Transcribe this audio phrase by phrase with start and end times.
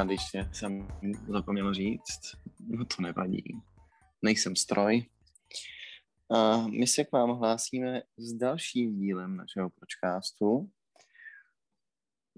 [0.00, 0.88] tradičně jsem
[1.28, 2.20] zapomněl říct,
[2.60, 3.62] no to nevadí.
[4.22, 5.06] Nejsem stroj.
[6.30, 10.70] A my se k vám hlásíme s dalším dílem našeho podcastu.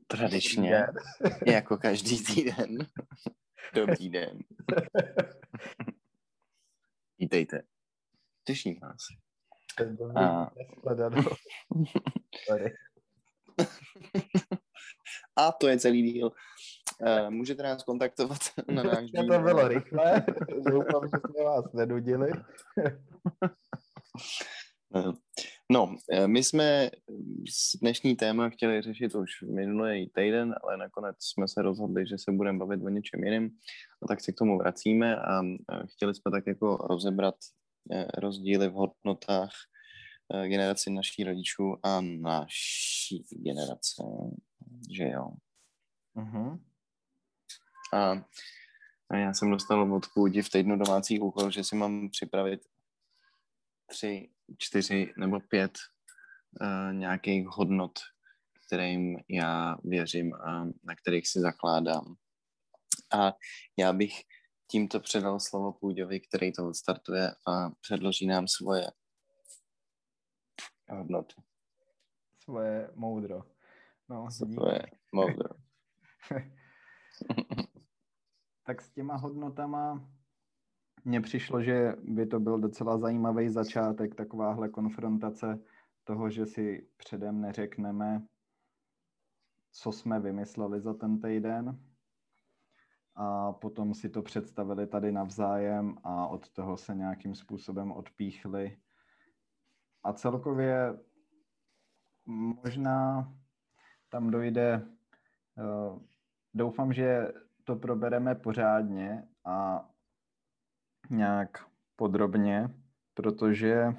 [0.06, 0.86] Tradičně,
[1.46, 2.78] jako každý týden.
[3.74, 4.38] Dobrý den.
[7.18, 7.62] Vítejte.
[8.44, 9.00] Těším vás.
[10.16, 10.50] A...
[15.36, 16.32] A to je celý díl.
[17.02, 18.38] Uh, můžete nás kontaktovat
[18.74, 19.28] na náš díl.
[19.28, 20.24] to bylo rychle.
[20.70, 22.30] Doufám, že jsme vás nenudili.
[25.72, 26.90] No, my jsme
[27.80, 32.58] dnešní téma chtěli řešit už minulý týden, ale nakonec jsme se rozhodli, že se budeme
[32.58, 33.50] bavit o něčem jiném,
[34.02, 35.40] a tak se k tomu vracíme a
[35.92, 37.34] chtěli jsme tak jako rozebrat
[37.92, 39.52] eh, rozdíly v hodnotách
[40.34, 44.02] eh, generaci našich rodičů a naší generace,
[44.96, 45.28] že jo.
[46.16, 46.58] Uh-huh.
[47.92, 48.24] A,
[49.10, 52.60] a já jsem dostal od půdi v týdnu domácí úkol, že si mám připravit
[53.86, 55.78] tři, čtyři nebo pět
[56.60, 57.98] uh, nějakých hodnot,
[58.66, 62.16] kterým já věřím a na kterých si zakládám.
[63.14, 63.32] A
[63.78, 64.22] já bych
[64.70, 68.90] tímto předal slovo Půďovi, který to odstartuje a předloží nám svoje
[70.90, 71.34] hodnoty.
[72.44, 73.42] Svoje moudro.
[74.08, 75.48] No, svoje moudro.
[78.72, 80.08] tak s těma hodnotama
[81.04, 85.58] mně přišlo, že by to byl docela zajímavý začátek, takováhle konfrontace
[86.04, 88.26] toho, že si předem neřekneme,
[89.72, 91.80] co jsme vymysleli za ten týden
[93.14, 98.78] a potom si to představili tady navzájem a od toho se nějakým způsobem odpíchli.
[100.02, 100.98] A celkově
[102.64, 103.32] možná
[104.08, 104.88] tam dojde,
[105.58, 106.00] eh,
[106.54, 107.32] doufám, že
[107.64, 109.88] to probereme pořádně a
[111.10, 112.68] nějak podrobně,
[113.14, 113.94] protože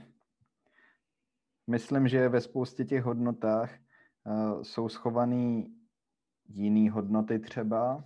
[1.68, 3.72] myslím, že ve spoustě těch hodnotách
[4.26, 5.64] uh, jsou schované
[6.46, 8.04] jiné hodnoty třeba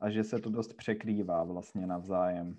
[0.00, 2.56] a že se to dost překrývá vlastně navzájem.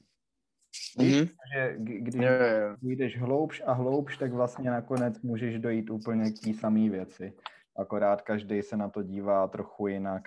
[0.97, 1.29] Mm-hmm.
[1.53, 2.77] Že když yeah, yeah.
[2.81, 7.33] jdeš hloubš a hloubš, tak vlastně nakonec můžeš dojít úplně k té samé věci.
[7.75, 10.23] Akorát každý se na to dívá trochu jinak,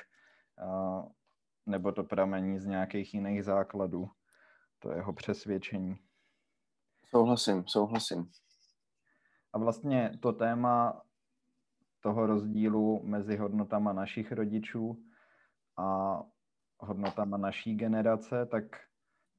[0.65, 1.07] uh,
[1.67, 4.11] nebo to pramení z nějakých jiných základů
[4.79, 5.97] to jeho přesvědčení.
[7.05, 8.31] Souhlasím, souhlasím.
[9.53, 11.03] A vlastně to téma
[12.01, 15.05] toho rozdílu mezi hodnotama našich rodičů
[15.77, 16.19] a
[16.79, 18.65] hodnotama naší generace, tak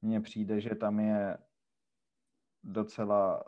[0.02, 1.38] mně přijde, že tam je
[2.62, 3.44] docela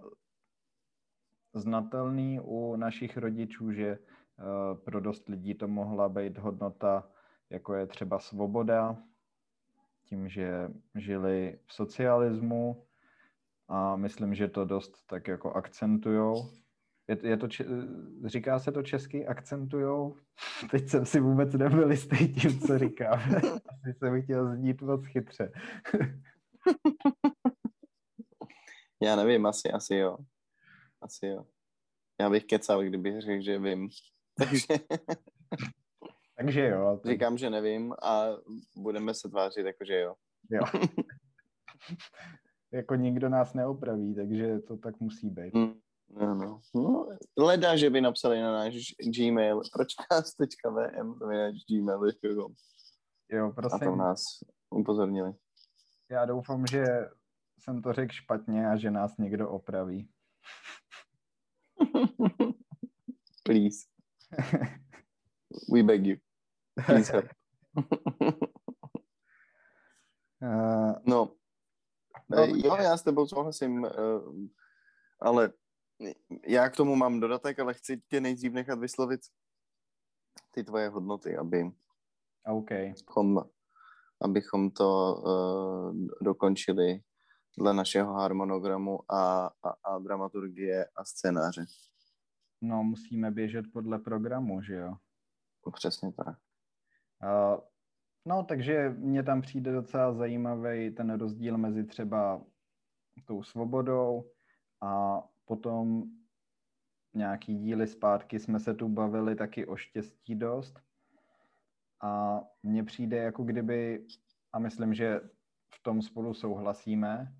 [1.54, 7.08] znatelný u našich rodičů, že eh, pro dost lidí to mohla být hodnota,
[7.50, 9.02] jako je třeba svoboda,
[10.04, 12.86] tím, že žili v socialismu
[13.68, 16.50] a myslím, že to dost tak jako akcentujou.
[17.08, 17.48] Je, je to,
[18.24, 20.16] říká se to česky, akcentujou?
[20.70, 23.20] Teď jsem si vůbec nebyl jistý tím, co říkám.
[23.44, 25.52] Asi jsem chtěl znít moc chytře.
[29.02, 30.18] Já nevím, asi, asi jo.
[31.00, 31.46] Asi jo.
[32.20, 33.88] Já bych kecal, kdybych řekl, že vím.
[34.38, 34.66] Takže...
[36.36, 37.00] Takže jo.
[37.02, 37.08] To...
[37.08, 38.26] Říkám, že nevím a
[38.76, 40.14] budeme se tvářit jako, že jo.
[40.50, 40.62] Jo.
[42.72, 45.54] jako nikdo nás neopraví, takže to tak musí být.
[45.54, 45.74] Mm,
[46.20, 46.60] no, no.
[46.74, 47.08] no,
[47.38, 48.74] leda, že by napsali na náš
[49.18, 51.18] Gmail pročkast.vm
[51.70, 52.54] gmail.com
[53.32, 53.88] Jo, prosím.
[53.88, 54.20] A to nás
[54.70, 55.32] upozornili.
[56.10, 56.84] Já doufám, že
[57.58, 60.08] jsem to řekl špatně a že nás někdo opraví.
[63.44, 63.78] Please.
[65.72, 66.25] We beg you.
[66.84, 67.26] Please help.
[70.42, 71.32] Uh, no,
[72.28, 74.46] no, jo, já s tebou souhlasím, uh,
[75.20, 75.52] ale
[76.46, 79.20] já k tomu mám dodatek, ale chci tě nejdřív nechat vyslovit
[80.50, 81.70] ty tvoje hodnoty, aby
[82.52, 82.90] okay.
[82.90, 83.44] abychom,
[84.20, 87.00] abychom to uh, dokončili
[87.58, 91.64] dle našeho harmonogramu a, a, a dramaturgie a scénáře.
[92.60, 94.94] No, musíme běžet podle programu, že jo?
[95.72, 96.45] Přesně tak.
[97.22, 97.60] Uh,
[98.24, 102.42] no, takže mně tam přijde docela zajímavý ten rozdíl mezi třeba
[103.24, 104.30] tou svobodou
[104.80, 106.02] a potom
[107.14, 110.80] nějaký díly zpátky jsme se tu bavili taky o štěstí dost.
[112.02, 114.06] A mně přijde jako kdyby,
[114.52, 115.20] a myslím, že
[115.74, 117.36] v tom spolu souhlasíme,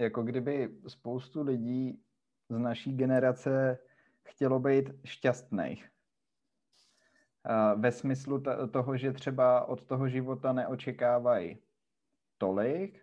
[0.00, 2.02] jako kdyby spoustu lidí
[2.48, 3.78] z naší generace
[4.24, 5.93] chtělo být šťastných.
[7.76, 11.58] Ve smyslu toho, že třeba od toho života neočekávají
[12.38, 13.00] tolik,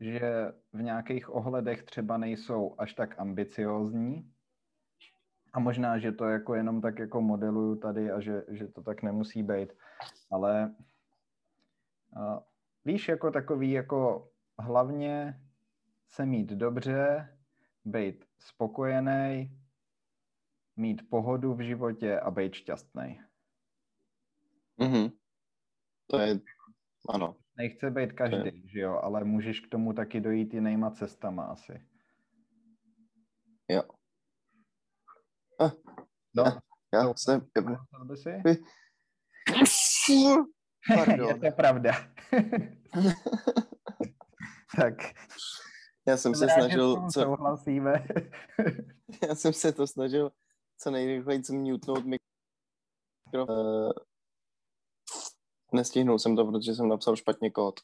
[0.00, 4.34] že v nějakých ohledech třeba nejsou až tak ambiciózní
[5.52, 9.02] a možná, že to jako jenom tak jako modeluju tady a že, že to tak
[9.02, 9.72] nemusí být,
[10.30, 10.74] ale
[12.16, 12.38] uh,
[12.84, 14.28] víš, jako takový jako
[14.58, 15.40] hlavně
[16.08, 17.28] se mít dobře,
[17.84, 19.58] být spokojený,
[20.76, 23.20] mít pohodu v životě a být šťastný.
[24.78, 25.10] Mhm.
[26.10, 26.40] To je,
[27.08, 27.36] ano.
[27.56, 28.68] Nechce být každý, je...
[28.68, 31.86] že jo, ale můžeš k tomu taky dojít jinýma cestama asi.
[33.70, 33.82] Jo.
[35.60, 35.72] Ah,
[36.36, 36.60] no, já,
[36.94, 37.40] já to, jsem...
[40.88, 41.28] Pardon.
[41.28, 41.92] je to pravda.
[44.76, 44.94] tak.
[46.08, 46.94] Já jsem se snažil...
[47.10, 47.20] Co...
[47.20, 48.06] Souhlasíme.
[49.28, 50.30] já jsem se to snažil
[50.78, 53.46] co nejrychleji mutnout mikro.
[53.48, 53.92] Uh,
[55.74, 57.80] nestihnul jsem to, protože jsem napsal špatně kód.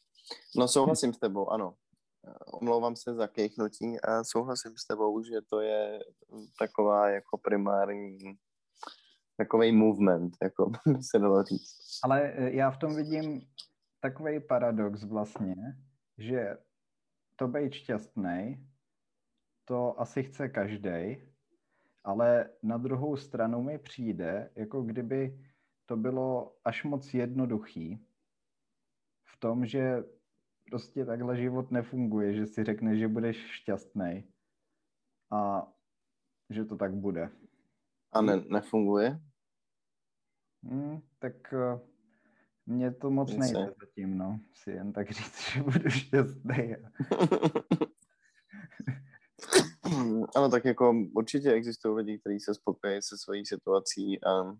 [0.56, 1.74] No souhlasím s tebou, ano.
[2.52, 6.00] Omlouvám se za kejchnutí a souhlasím s tebou, že to je
[6.58, 8.18] taková jako primární
[9.36, 11.98] takový movement, jako by se dalo říct.
[12.02, 13.40] Ale e, já v tom vidím
[14.00, 15.54] takový paradox vlastně,
[16.18, 16.56] že
[17.36, 18.66] to být šťastný,
[19.64, 21.16] to asi chce každý,
[22.04, 25.38] ale na druhou stranu mi přijde, jako kdyby
[25.90, 28.06] to bylo až moc jednoduchý
[29.24, 30.04] v tom, že
[30.70, 34.32] prostě takhle život nefunguje, že si řekneš, že budeš šťastný
[35.32, 35.72] a
[36.50, 37.30] že to tak bude.
[38.12, 39.20] A ne, nefunguje?
[40.62, 41.80] Hmm, tak uh,
[42.66, 44.40] mně to moc Nic nejde zatím, no.
[44.54, 46.76] Si jen tak říct, že budu šťastný.
[50.36, 54.56] ano, tak jako určitě existují lidi, kteří se spokojí se svojí situací a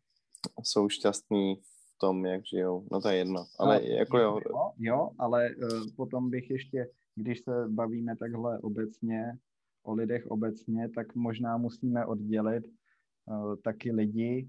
[0.63, 2.87] jsou šťastní v tom, jak žijou.
[2.93, 4.41] No to je jedno, ale no, jako jo.
[4.51, 9.39] Jo, jo ale uh, potom bych ještě, když se bavíme takhle obecně,
[9.83, 12.65] o lidech obecně, tak možná musíme oddělit
[13.27, 14.49] uh, taky lidi,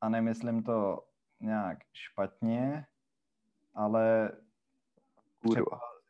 [0.00, 1.02] a nemyslím to
[1.40, 2.86] nějak špatně,
[3.74, 4.32] ale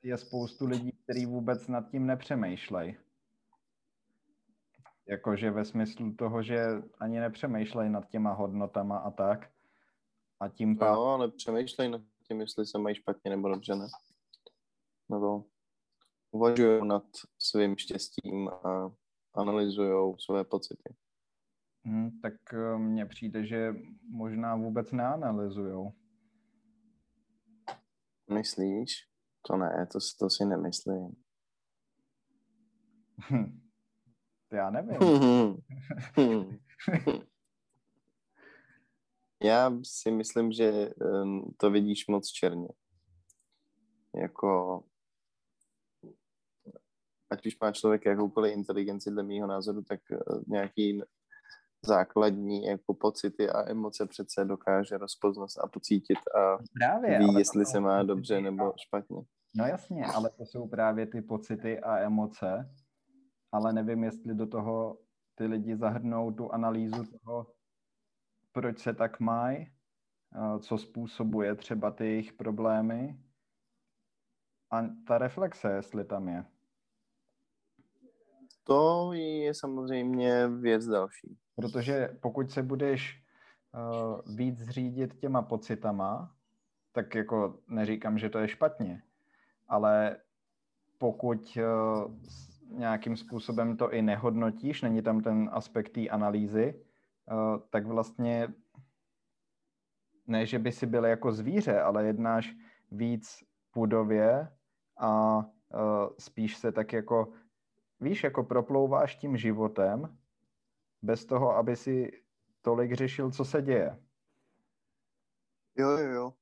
[0.03, 2.97] je spoustu lidí, kteří vůbec nad tím nepřemýšlejí.
[5.09, 6.67] Jakože ve smyslu toho, že
[7.01, 9.51] ani nepřemýšlejí nad těma hodnotama a tak.
[10.41, 10.95] A tím pádem...
[10.95, 13.87] No, ale přemýšlejí nad tím, jestli se mají špatně nebo dobře, ne?
[15.09, 15.45] Nebo
[16.31, 17.05] uvažují nad
[17.39, 18.93] svým štěstím a
[19.35, 20.95] analyzují své pocity.
[21.85, 23.75] Hmm, tak eh, mně přijde, že
[24.11, 25.93] možná vůbec neanalyzujou.
[28.33, 29.09] Myslíš?
[29.43, 31.17] To ne, to, to si nemyslím.
[34.53, 34.99] Já nevím.
[39.45, 42.69] Já si myslím, že um, to vidíš moc černě.
[44.15, 44.83] Jako
[47.31, 51.03] ať už má člověk jakoukoliv inteligenci dle mýho názoru, tak uh, nějaký
[51.87, 57.81] základní jako pocity a emoce přece dokáže rozpoznat a pocítit a Právě, ví, jestli se
[57.81, 59.23] má dobře nebo špatně.
[59.57, 62.71] No jasně, ale to jsou právě ty pocity a emoce,
[63.57, 64.99] ale nevím, jestli do toho
[65.35, 67.47] ty lidi zahrnou tu analýzu toho,
[68.53, 69.73] proč se tak mají,
[70.61, 73.21] co způsobuje třeba ty jejich problémy
[74.71, 76.45] a ta reflexe, jestli tam je.
[78.65, 81.39] To je samozřejmě věc další.
[81.55, 83.25] Protože pokud se budeš
[83.73, 86.35] uh, víc řídit těma pocitama,
[86.93, 89.03] tak jako neříkám, že to je špatně,
[89.69, 90.17] ale
[90.99, 92.15] pokud uh,
[92.71, 96.85] nějakým způsobem to i nehodnotíš, není tam ten aspekt té analýzy,
[97.33, 98.49] uh, tak vlastně
[100.27, 102.55] ne, že by si byl jako zvíře, ale jednáš
[102.91, 104.49] víc půdově
[104.99, 105.45] a uh,
[106.19, 107.33] spíš se tak jako,
[108.01, 110.19] víš, jako proplouváš tím životem
[111.03, 112.11] bez toho, aby si
[112.63, 113.99] tolik řešil, co se děje.
[115.77, 116.33] Jo, jo, jo.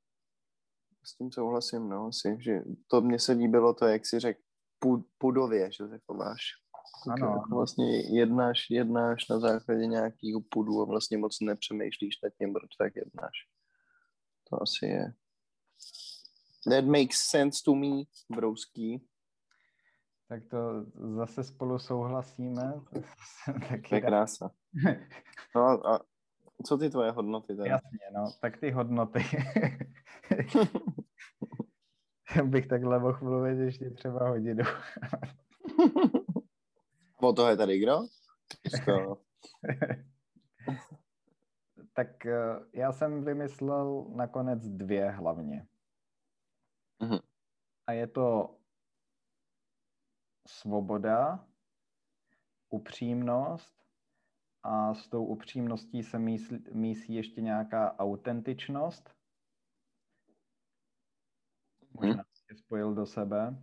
[1.03, 4.41] S tím souhlasím, no, asi, že to mně se líbilo to, jak si řekl,
[5.19, 6.41] pudově, že se chováš.
[7.11, 7.27] Ano.
[7.27, 12.77] Jako vlastně jednáš, jednáš na základě nějakého pudu a vlastně moc nepřemýšlíš nad tím, proč
[12.77, 13.33] tak jednáš.
[14.51, 15.13] To asi je.
[16.71, 19.07] That makes sense to me, brouský.
[20.29, 20.85] Tak to
[21.17, 22.75] zase spolu souhlasíme.
[23.69, 24.51] Taky to je krása.
[25.57, 26.01] No a
[26.67, 27.57] co ty tvoje hodnoty?
[27.57, 27.67] Teda?
[27.67, 29.25] Jasně, no, tak ty hodnoty.
[32.45, 34.65] bych takhle mohl mluvit ještě třeba hodinu.
[37.21, 38.01] Po toho je tady kdo?
[41.93, 45.67] tak eh, já jsem vymyslel nakonec dvě hlavně.
[47.03, 47.19] Mhm.
[47.87, 48.57] A je to
[50.47, 51.47] svoboda,
[52.69, 53.85] upřímnost
[54.63, 59.14] a s tou upřímností se myslí, myslí ještě nějaká autentičnost.
[61.95, 63.63] Možná je spojil do sebe.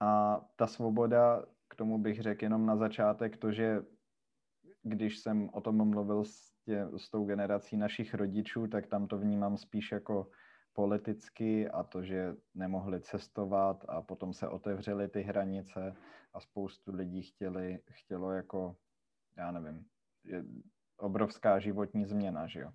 [0.00, 3.82] A ta svoboda, k tomu bych řekl jenom na začátek to, že
[4.82, 9.18] když jsem o tom mluvil s, tě, s tou generací našich rodičů, tak tam to
[9.18, 10.30] vnímám spíš jako
[10.72, 15.96] politicky a to, že nemohli cestovat a potom se otevřely ty hranice
[16.34, 18.76] a spoustu lidí chtěli, chtělo jako,
[19.36, 19.86] já nevím,
[20.96, 22.72] obrovská životní změna, že jo.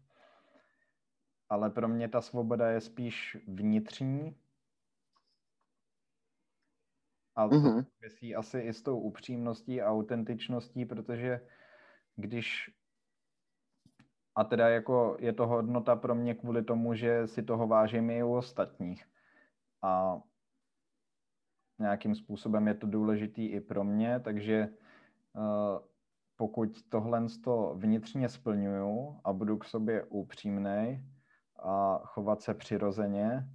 [1.49, 4.37] Ale pro mě ta svoboda je spíš vnitřní
[7.35, 7.83] a to Mhm.
[7.83, 11.47] souvisí asi i s tou upřímností a autentičností, protože
[12.15, 12.69] když
[14.35, 18.23] a teda jako je to hodnota pro mě kvůli tomu, že si toho vážím i
[18.23, 19.05] u ostatních.
[19.83, 20.21] A
[21.79, 24.69] nějakým způsobem je to důležitý i pro mě, takže
[25.33, 25.79] uh,
[26.35, 31.03] pokud tohle to vnitřně splňuju a budu k sobě upřímnej
[31.63, 33.49] a chovat se přirozeně,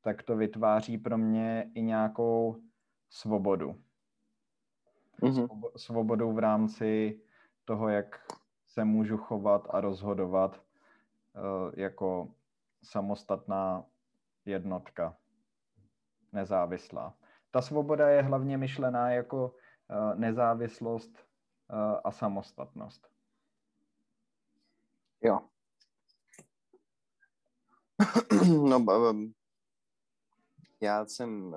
[0.00, 2.56] tak to vytváří pro mě i nějakou
[3.10, 3.82] svobodu.
[5.22, 5.32] Mhm.
[5.32, 7.20] Svobo- Svobodu v rámci
[7.64, 8.20] toho, jak
[8.66, 12.28] se můžu chovat a rozhodovat uh, jako
[12.82, 13.84] samostatná
[14.44, 15.16] jednotka,
[16.32, 17.14] nezávislá.
[17.50, 23.08] Ta svoboda je hlavně myšlená jako uh, nezávislost uh, a samostatnost.
[25.22, 25.40] Jo.
[28.68, 28.84] No,
[30.82, 31.54] já jsem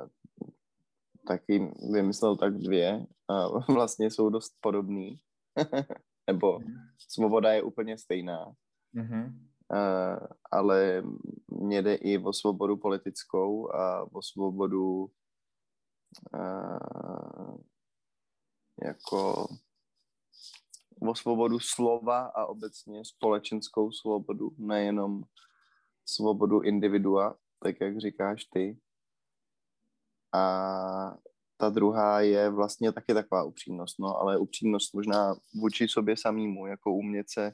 [1.28, 5.20] taky vymyslel tak dvě a vlastně jsou dost podobný.
[6.28, 6.60] Nebo
[6.98, 8.54] svoboda je úplně stejná.
[8.96, 9.40] Mm-hmm.
[9.74, 11.04] Uh, ale
[11.48, 15.12] mně jde i o svobodu politickou a o svobodu
[16.34, 17.58] uh,
[18.84, 19.48] jako
[21.02, 25.24] o svobodu slova a obecně společenskou svobodu, nejenom
[26.06, 28.78] svobodu individua, tak jak říkáš ty.
[30.34, 31.18] A
[31.58, 36.94] ta druhá je vlastně taky taková upřímnost, no, ale upřímnost možná vůči sobě samýmu, jako
[36.94, 37.54] umět se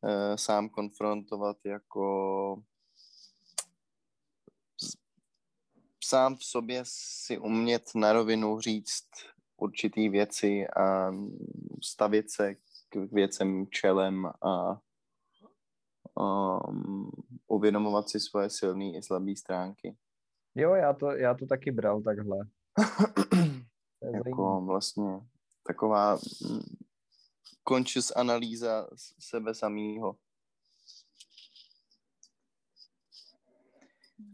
[0.00, 2.62] uh, sám konfrontovat, jako
[6.04, 9.08] sám v sobě si umět na rovinu říct
[9.56, 11.12] určitý věci a
[11.82, 12.54] stavit se
[12.88, 14.80] k věcem čelem a
[16.16, 17.10] um,
[17.48, 19.96] uvědomovat si svoje silné i slabé stránky.
[20.54, 22.38] Jo, já to, já to taky bral takhle.
[24.14, 25.20] Jako vlastně
[25.66, 26.60] taková mm,
[27.68, 30.16] conscious analýza s- sebe samého.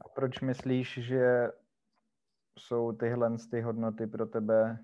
[0.05, 1.49] A proč myslíš, že
[2.59, 4.79] jsou tyhle ty hodnoty pro tebe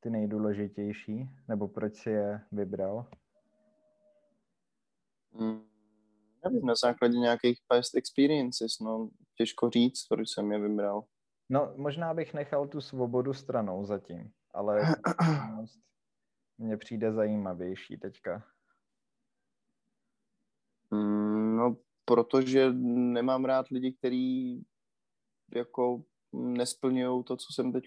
[0.00, 1.30] ty nejdůležitější?
[1.48, 3.06] Nebo proč si je vybral?
[5.32, 5.71] Mm,
[6.44, 11.04] nevím, na základě nějakých past experiences, no, těžko říct, proč jsem je vybral.
[11.48, 14.82] No, možná bych nechal tu svobodu stranou zatím, ale
[16.58, 18.44] mně přijde zajímavější teďka.
[20.90, 22.72] Mm, no, protože
[23.12, 24.62] nemám rád lidi, kteří
[25.54, 27.84] jako nesplňují to, co jsem teď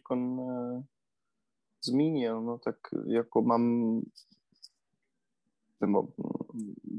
[1.86, 2.76] zmínil, no tak
[3.08, 4.02] jako mám
[5.82, 6.08] nebo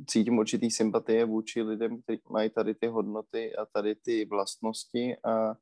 [0.06, 5.54] cítím určitý sympatie vůči lidem, kteří mají tady ty hodnoty a tady ty vlastnosti a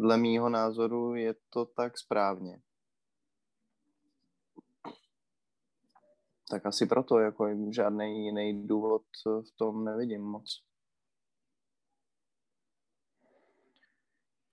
[0.00, 2.60] dle mýho názoru je to tak správně.
[6.50, 10.62] Tak asi proto, jako žádný jiný důvod v tom nevidím moc.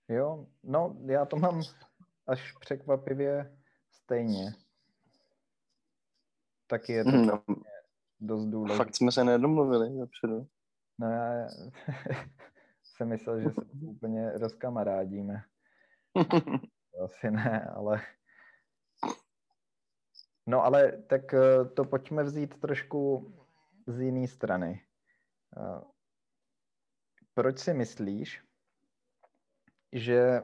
[0.08, 1.62] Jo, no, já to mám
[2.26, 3.58] až překvapivě
[3.90, 4.54] stejně.
[6.66, 7.42] Taky je to No,
[8.20, 8.76] dost důležité.
[8.76, 10.46] fakt jsme se nedomluvili dopředu.
[10.98, 11.48] No já
[12.82, 15.42] jsem myslel, že se úplně rozkamarádíme.
[16.92, 18.00] To Asi ne, ale...
[20.46, 23.32] No ale tak eh, to pojďme vzít trošku
[23.86, 24.82] z jiné strany.
[25.56, 25.96] Eh,
[27.38, 28.42] Proč si myslíš,
[29.92, 30.42] že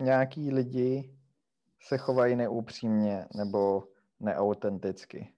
[0.00, 1.18] nějaký lidi
[1.80, 3.88] se chovají neupřímně nebo
[4.20, 5.34] neautenticky?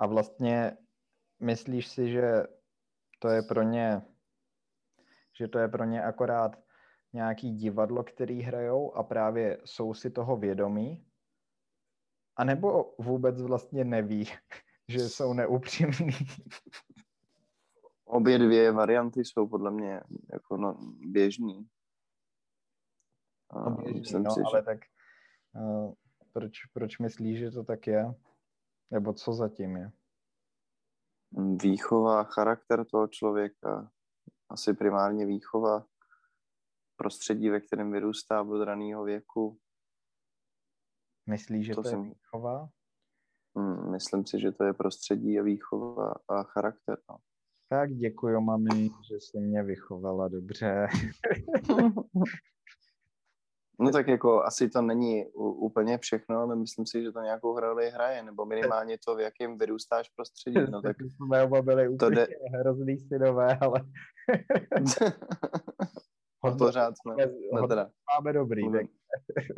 [0.00, 0.76] A vlastně
[1.40, 2.42] myslíš si, že
[3.18, 4.02] to je pro ně,
[5.38, 6.62] že to je pro ně akorát
[7.12, 11.06] nějaký divadlo, který hrajou a právě jsou si toho vědomí,
[12.36, 14.24] anebo vůbec vlastně neví,
[14.88, 16.10] že jsou neupřímní.
[18.04, 20.00] Obě dvě varianty jsou podle mě
[20.32, 21.68] jako no, běžný.
[23.54, 24.64] No, běžný no, si, ale že...
[24.64, 24.78] tak
[25.54, 25.94] uh,
[26.32, 28.14] proč, proč myslíš, že to tak je?
[28.90, 29.92] Nebo co zatím je?
[31.62, 33.90] Výchova, charakter toho člověka,
[34.50, 35.86] asi primárně výchova,
[36.96, 39.58] prostředí, ve kterém vyrůstá od raného věku.
[41.26, 42.02] Myslíš, že to, to je jsem...
[42.02, 42.68] výchova?
[43.56, 46.98] Hmm, myslím si, že to je prostředí a výchova a charakter.
[47.10, 47.16] No.
[47.68, 50.86] Tak děkuji, mami, že jsi mě vychovala dobře.
[53.80, 57.90] No tak jako asi to není úplně všechno, ale myslím si, že to nějakou roli
[57.90, 60.70] hraje, nebo minimálně to, v jakém vyrůstáš prostředí.
[60.70, 63.80] No tak jsme oba byli úplně to hrozný synové, ale...
[66.58, 67.16] Pořád jsme.
[67.52, 67.90] No teda.
[68.14, 68.72] Máme dobrý.
[68.72, 68.86] Tak.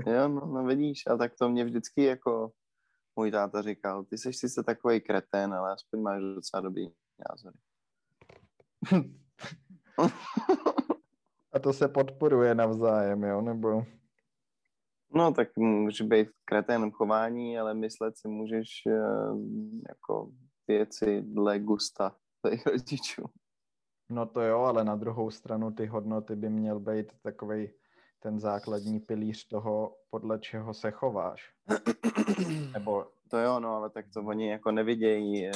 [0.06, 2.50] jo, no, no vidíš, a tak to mě vždycky jako
[3.16, 6.88] můj táta říkal, ty jsi sice takový kretén, ale aspoň máš docela dobrý
[7.30, 7.56] názory.
[11.52, 13.84] a to se podporuje navzájem, jo, nebo...
[15.14, 19.40] No, tak může být kreténem chování, ale myslet si můžeš uh,
[19.88, 20.31] jako
[20.69, 23.25] věci dle gusta tvých rodičů.
[24.11, 27.71] No to jo, ale na druhou stranu ty hodnoty by měl být takový
[28.21, 31.50] ten základní pilíř toho, podle čeho se chováš.
[32.73, 33.07] Nebo...
[33.31, 35.54] To jo, no, ale tak to oni jako nevidějí uh,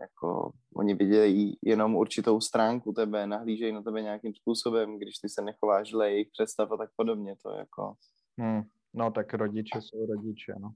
[0.00, 5.42] jako oni vidějí jenom určitou stránku tebe, nahlížejí na tebe nějakým způsobem, když ty se
[5.42, 7.94] nechováš dle jejich představ a tak podobně, to jako...
[8.38, 8.62] Hmm.
[8.94, 10.72] No tak rodiče jsou rodiče, no.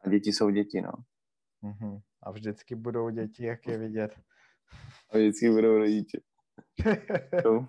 [0.00, 0.92] A děti jsou děti, no.
[1.62, 2.00] Mm-hmm.
[2.22, 4.18] A vždycky budou děti, jak je vidět.
[5.10, 6.20] A vždycky budou rodiče.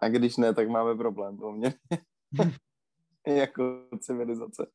[0.00, 1.78] A když ne, tak máme problém poměrně.
[3.26, 4.66] jako civilizace.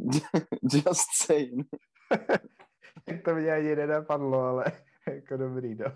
[0.62, 1.66] Just saying.
[3.04, 4.64] tak to mě ani nenapadlo, ale
[5.14, 5.86] jako dobrý, no.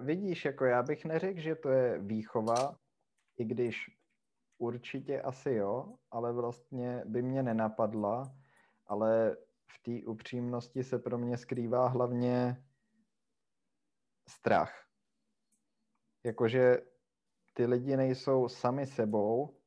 [0.00, 2.76] Vidíš, jako já bych neřekl, že to je výchova,
[3.36, 3.90] i když
[4.58, 8.34] určitě asi jo, ale vlastně by mě nenapadla,
[8.86, 9.36] ale
[9.70, 12.64] v té upřímnosti se pro mě skrývá hlavně
[14.28, 14.84] strach.
[16.24, 16.78] Jakože
[17.54, 19.57] ty lidi nejsou sami sebou,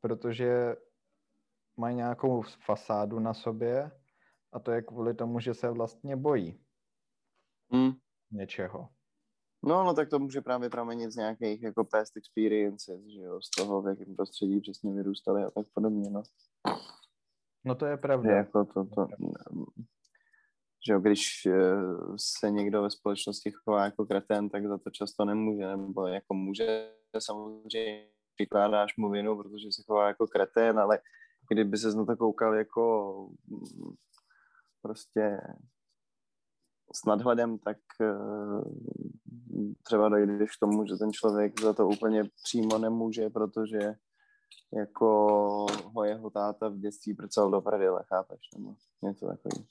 [0.00, 0.76] protože
[1.76, 3.90] mají nějakou fasádu na sobě
[4.52, 6.60] a to je kvůli tomu, že se vlastně bojí
[7.72, 7.92] hmm.
[8.30, 8.88] něčeho.
[9.62, 13.50] No, no tak to může právě pramenit z nějakých jako past experiences, že jo, z
[13.50, 16.22] toho, v jakém prostředí přesně vyrůstali a tak podobně, no.
[17.64, 18.30] No to je pravda.
[18.30, 19.08] Že jako to, to,
[20.86, 21.76] že jo, když eh,
[22.16, 26.92] se někdo ve společnosti chová jako kretén, tak za to často nemůže, nebo jako může
[27.18, 30.98] samozřejmě přikládáš mu vinu, protože se chová jako kretén, ale
[31.50, 33.12] kdyby se na to koukal jako
[33.48, 33.94] mm,
[34.82, 35.40] prostě
[36.94, 38.14] s nadhledem, tak eh,
[39.82, 43.94] třeba dojdeš k tomu, že ten člověk za to úplně přímo nemůže, protože
[44.72, 45.06] jako
[45.94, 49.66] ho jeho táta v dětství prcal do prdele, chápeš, nebo něco takového.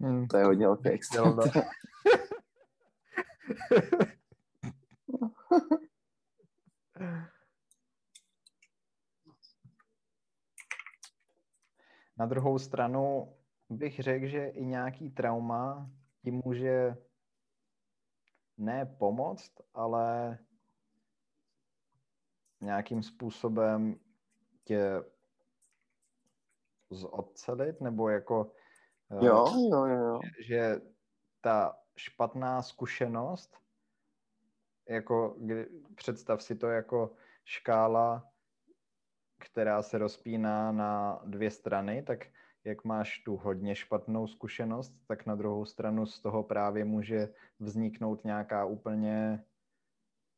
[0.00, 0.28] Hmm.
[0.28, 1.38] To je hodně velký extrém.
[12.16, 13.36] Na druhou stranu
[13.68, 15.90] bych řekl, že i nějaký trauma
[16.22, 16.96] ti může
[18.56, 20.38] ne pomoct, ale
[22.60, 24.00] nějakým způsobem
[24.64, 25.02] tě
[26.90, 28.52] zodcelit, nebo jako
[29.10, 30.20] Eh, jo, jo, jo.
[30.38, 30.80] Že
[31.40, 33.56] ta špatná zkušenost,
[34.90, 37.12] jako kdy, představ si to jako
[37.44, 38.30] škála,
[39.38, 42.26] která se rozpíná na dvě strany, tak
[42.64, 48.24] jak máš tu hodně špatnou zkušenost, tak na druhou stranu z toho právě může vzniknout
[48.24, 49.44] nějaká úplně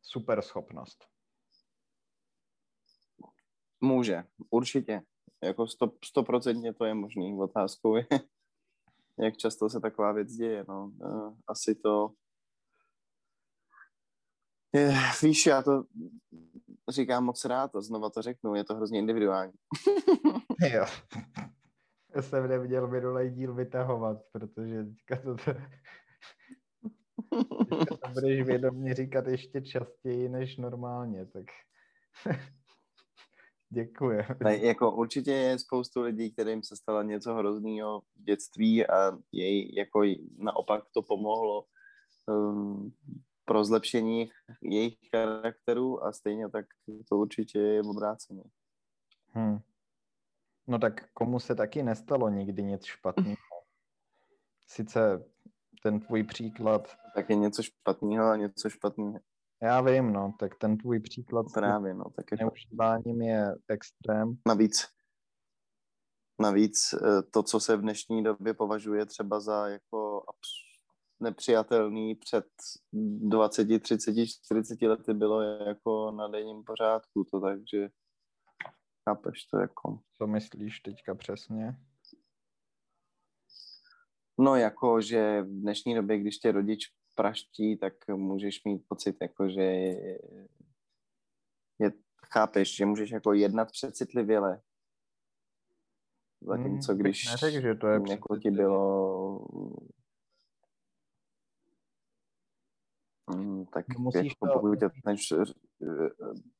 [0.02, 1.08] super schopnost.
[3.80, 5.02] Může, určitě.
[5.44, 5.66] Jako
[6.04, 7.38] stoprocentně to je možný.
[7.40, 8.06] Otázkou je,
[9.18, 10.64] jak často se taková věc děje.
[10.68, 10.92] No.
[11.46, 12.14] Asi to...
[14.74, 15.84] Je, víš, já to
[16.88, 19.52] říkám moc rád a znova to řeknu, je to hrozně individuální.
[20.74, 20.86] jo.
[22.14, 25.44] Já jsem neměl minulý díl vytahovat, protože teďka to, to,
[27.78, 31.44] teďka to budeš vědomě říkat ještě častěji než normálně, tak
[33.74, 34.18] Děkuji.
[34.44, 39.74] Ne, jako určitě je spoustu lidí, kterým se stalo něco hroznýho v dětství a jej
[39.74, 40.02] jako
[40.38, 41.64] naopak to pomohlo
[42.26, 42.92] um,
[43.44, 44.30] pro zlepšení
[44.62, 46.66] jejich charakteru a stejně tak
[47.08, 48.42] to určitě je obráceně.
[49.28, 49.58] Hmm.
[50.66, 53.36] No tak komu se taky nestalo nikdy nic špatného?
[54.66, 55.24] Sice
[55.82, 56.96] ten tvůj příklad...
[57.14, 59.18] Tak je něco špatného a něco špatného.
[59.62, 64.34] Já vím, no, tak ten tvůj příklad Právě, no, tak je neužíváním je extrém.
[64.46, 64.86] Navíc,
[66.40, 70.24] navíc eh, to, co se v dnešní době považuje třeba za jako
[71.22, 72.46] nepřijatelný před
[72.92, 77.88] 20, 30, 40 lety bylo jako na denním pořádku, to takže
[79.08, 79.98] chápeš to jako.
[80.16, 81.76] Co myslíš teďka přesně?
[84.38, 89.48] No jako, že v dnešní době, když tě rodič praští, tak můžeš mít pocit, jako,
[89.48, 90.18] že je,
[91.78, 91.92] je,
[92.32, 94.60] chápeš, že můžeš jako jednat přecitlivěle.
[96.40, 99.46] Zatímco hmm, když neřek, že to je jako ti bylo
[103.36, 104.52] Mm, tak no musíš jako, to...
[104.52, 105.20] pokud, je, než,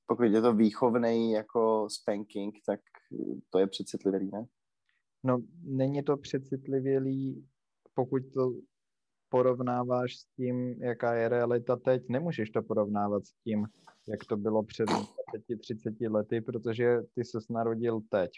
[0.06, 2.80] pokud je to výchovný jako spanking, tak
[3.50, 4.46] to je přecitlivělý, ne?
[5.24, 7.48] No, není to přecitlivělý,
[7.94, 8.52] pokud to
[9.28, 13.66] porovnáváš s tím, jaká je realita teď, nemůžeš to porovnávat s tím,
[14.08, 18.30] jak to bylo před 20-30 lety, protože ty se narodil teď.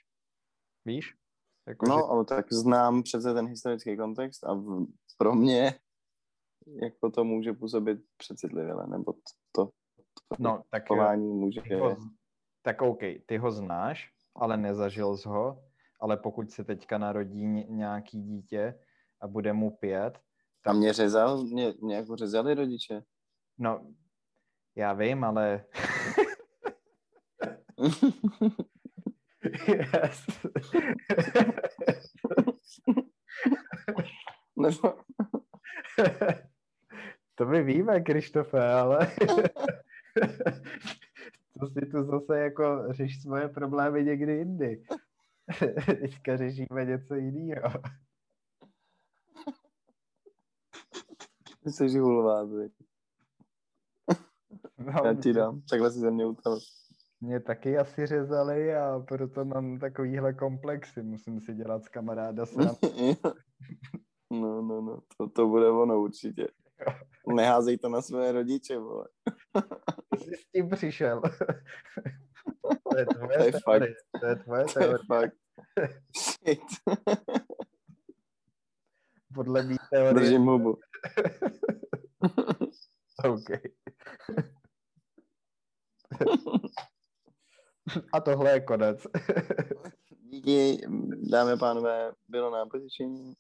[0.84, 1.14] Víš?
[1.68, 2.02] Jako, no, že...
[2.02, 4.86] ale tak znám přece ten historický kontext a v,
[5.18, 5.74] pro mě
[6.66, 9.20] jako to může působit přecitlivě, nebo to,
[9.52, 9.72] to
[10.38, 11.60] no, tak chování může...
[11.80, 11.96] Ho,
[12.62, 15.64] tak OK, ty ho znáš, ale nezažil jsi ho,
[16.00, 18.80] ale pokud se teďka narodí nějaký dítě
[19.20, 20.18] a bude mu pět...
[20.62, 20.70] Tak...
[20.70, 23.04] A mě řezal, mě, mě jako řezali rodiče.
[23.58, 23.86] No,
[24.76, 25.64] já vím, ale...
[29.68, 30.26] yes.
[34.56, 34.94] Nebo...
[37.34, 38.98] To my víme, Krištofe, ale
[41.60, 44.84] to si tu zase jako řeš svoje problémy někdy jindy.
[45.86, 47.70] Teďka řešíme něco jiného.
[51.64, 52.48] Ty jsi hulvát,
[54.78, 56.58] no, Já ti dám, takhle si ze mě utal.
[57.20, 61.02] Mě taky asi řezali a proto mám takovýhle komplexy.
[61.02, 62.76] Musím si dělat z kamaráda sám.
[64.30, 66.48] no, no, no, to, to bude ono určitě.
[67.34, 69.08] Neházej to na své rodiče, vole.
[70.18, 71.20] Jsi s tím přišel.
[72.90, 73.60] to je tvoje to je teorie.
[73.64, 74.20] Fakt.
[74.20, 75.34] To je tvoje to je fakt.
[76.16, 76.60] Shit.
[79.34, 80.14] Podle mý teorie.
[80.14, 80.78] Držím hubu.
[83.24, 83.50] OK.
[88.12, 89.06] A tohle je konec.
[90.22, 90.86] Díky,
[91.30, 93.34] dámy a pánové, bylo nám potěšení.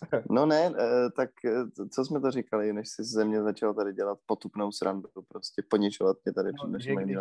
[0.30, 3.92] No ne, eh, tak eh, co jsme to říkali, než jsi ze mě začal tady
[3.92, 7.18] dělat potupnou srandu, prostě poničovat mě tady před no, našimi když,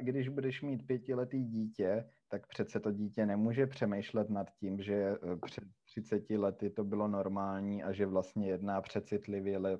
[0.00, 5.36] když budeš mít pětiletý dítě, tak přece to dítě nemůže přemýšlet nad tím, že eh,
[5.46, 9.78] před 30 lety to bylo normální a že vlastně jedná přecitlivě, ale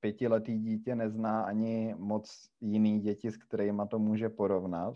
[0.00, 4.94] pětiletý dítě nezná ani moc jiný děti, s kterými to může porovnat.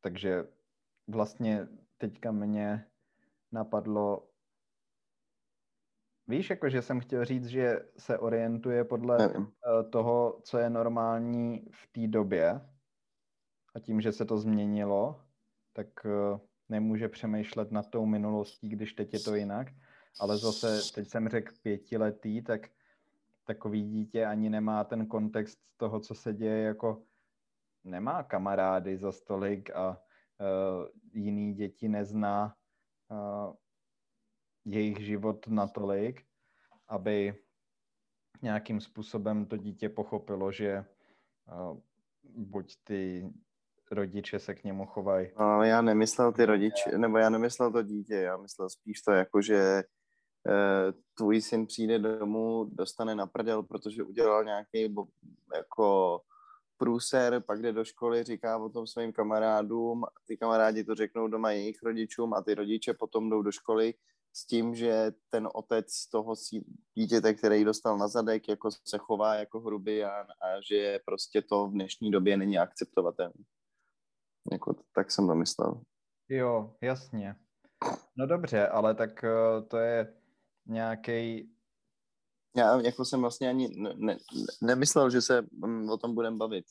[0.00, 0.44] Takže
[1.08, 2.86] vlastně teďka mě
[3.52, 4.28] napadlo,
[6.28, 9.46] víš, jako že jsem chtěl říct, že se orientuje podle Nevím.
[9.46, 12.60] Eh, toho, co je normální v té době
[13.74, 15.20] a tím, že se to změnilo,
[15.72, 19.68] tak eh, nemůže přemýšlet nad tou minulostí, když teď je to jinak.
[20.20, 22.68] Ale zase, teď jsem řekl pětiletý, tak
[23.44, 27.02] takový dítě ani nemá ten kontext toho, co se děje, jako
[27.84, 32.54] nemá kamarády za stolik a uh, jiný děti nezná
[33.10, 33.54] uh,
[34.64, 36.22] jejich život natolik,
[36.88, 37.34] aby
[38.42, 40.84] nějakým způsobem to dítě pochopilo, že
[41.52, 41.78] uh,
[42.22, 43.30] buď ty
[43.90, 45.28] rodiče se k němu chovají.
[45.40, 49.42] No, já nemyslel ty rodiče, nebo já nemyslel to dítě, já myslel spíš to jako,
[49.42, 49.82] že
[50.46, 54.94] uh, tvůj syn přijde domů, dostane na prdel, protože udělal nějaký
[55.54, 56.20] jako
[56.78, 61.50] průser, pak jde do školy, říká o tom svým kamarádům, ty kamarádi to řeknou doma
[61.50, 63.94] jejich rodičům a ty rodiče potom jdou do školy
[64.32, 66.34] s tím, že ten otec toho
[66.94, 71.72] dítěte, který dostal na zadek, jako se chová jako hrubián a že prostě to v
[71.72, 73.44] dnešní době není akceptovatelné.
[74.52, 75.80] Jako, tak jsem to myslel.
[76.28, 77.36] Jo, jasně.
[78.16, 80.14] No dobře, ale tak eh, to je
[80.66, 81.52] nějaký
[82.58, 84.16] já jako jsem vlastně ani ne, ne,
[84.62, 86.64] nemyslel, že se mm, o tom budeme bavit.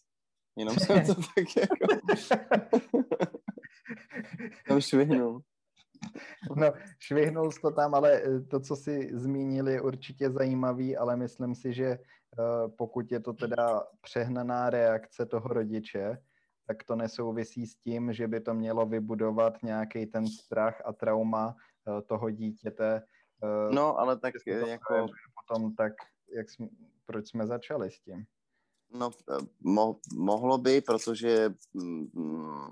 [0.58, 1.88] Jenom jsem to tak jako...
[4.67, 5.41] tam švihnul.
[6.56, 11.15] No, švihnul jsi to tam, ale eh, to, co si zmínil, je určitě zajímavý, ale
[11.15, 12.00] myslím si, že eh,
[12.78, 16.17] pokud je to teda přehnaná reakce toho rodiče,
[16.67, 21.56] tak to nesouvisí s tím, že by to mělo vybudovat nějaký ten strach a trauma
[21.56, 23.02] eh, toho dítěte.
[23.71, 24.34] No, ale tak
[24.67, 25.08] jako...
[25.47, 25.93] Potom tak,
[26.36, 26.67] jak jsme,
[27.05, 28.25] proč jsme začali s tím?
[28.93, 29.10] No,
[29.65, 32.71] mo- mohlo by, protože mm,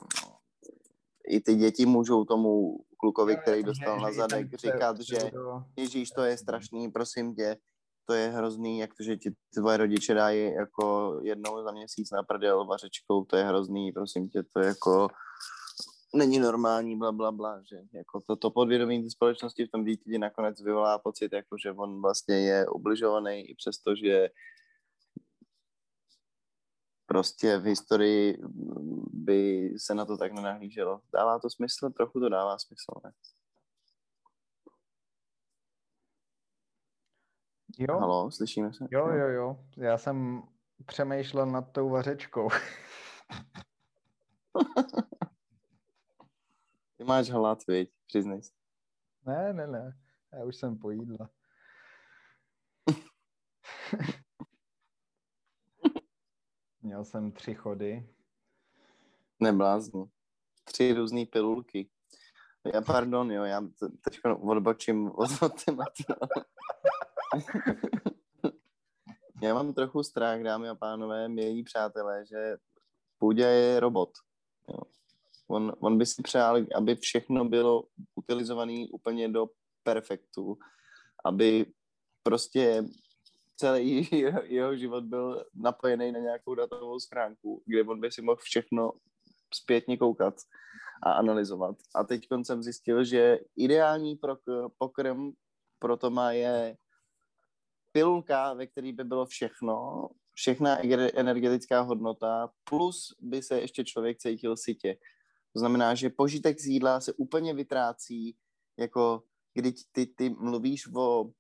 [1.27, 5.17] i ty děti můžou tomu klukovi, který dostal na zadek, říkat, že
[5.77, 7.57] Ježíš, to je strašný, prosím tě,
[8.05, 12.23] to je hrozný, jak to, že ti tvoje rodiče dají jako jednou za měsíc na
[12.23, 15.07] prdel vařečkou, to je hrozný, prosím tě, to je jako
[16.13, 20.17] není normální, bla, bla, bla, že jako to, to podvědomí té společnosti v tom dítěti
[20.17, 24.29] nakonec vyvolá pocit, jako že on vlastně je ubližovaný i přesto, že
[27.05, 28.37] prostě v historii
[29.13, 31.01] by se na to tak nenahlíželo.
[31.13, 31.89] Dává to smysl?
[31.89, 33.11] Trochu to dává smysl, ne?
[37.79, 37.99] Jo.
[37.99, 38.87] Halo, slyšíme se?
[38.91, 39.59] Jo, jo, jo.
[39.77, 40.43] Já jsem
[40.85, 42.49] přemýšlel nad tou vařečkou.
[47.05, 47.91] Ty máš hlad, viď?
[48.07, 48.51] Přiznej se.
[49.25, 49.99] Ne, ne, ne.
[50.33, 51.29] Já už jsem pojídla.
[56.81, 58.09] Měl jsem tři chody.
[59.39, 60.05] Neblázni.
[60.63, 61.89] Tři různé pilulky.
[62.73, 63.61] Já pardon, jo, já
[64.01, 65.29] teď odbočím od
[65.65, 66.03] tématu.
[69.41, 72.57] já mám trochu strach, dámy a pánové, milí přátelé, že
[73.17, 74.09] Půdě je robot.
[74.69, 74.94] Jo.
[75.47, 77.83] On, on by si přál, aby všechno bylo
[78.15, 79.47] utilizované úplně do
[79.83, 80.57] perfektu,
[81.25, 81.65] aby
[82.23, 82.83] prostě
[83.55, 88.41] celý jeho, jeho život byl napojený na nějakou datovou schránku, kde on by si mohl
[88.41, 88.91] všechno
[89.53, 90.35] zpětně koukat
[91.03, 91.75] a analyzovat.
[91.95, 94.37] A teď jsem zjistil, že ideální pro,
[94.77, 95.31] pokrm
[95.79, 96.77] pro to má je
[97.91, 100.77] pilulka, ve které by bylo všechno, všechna
[101.13, 104.97] energetická hodnota, plus by se ještě člověk cítil sytě.
[105.55, 108.35] To znamená, že požitek z jídla se úplně vytrácí,
[108.77, 111.31] jako když ty, ty mluvíš o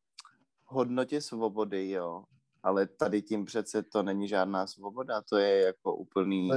[0.65, 2.23] hodnotě svobody, jo,
[2.63, 6.49] ale tady tím přece to není žádná svoboda, to je jako úplný,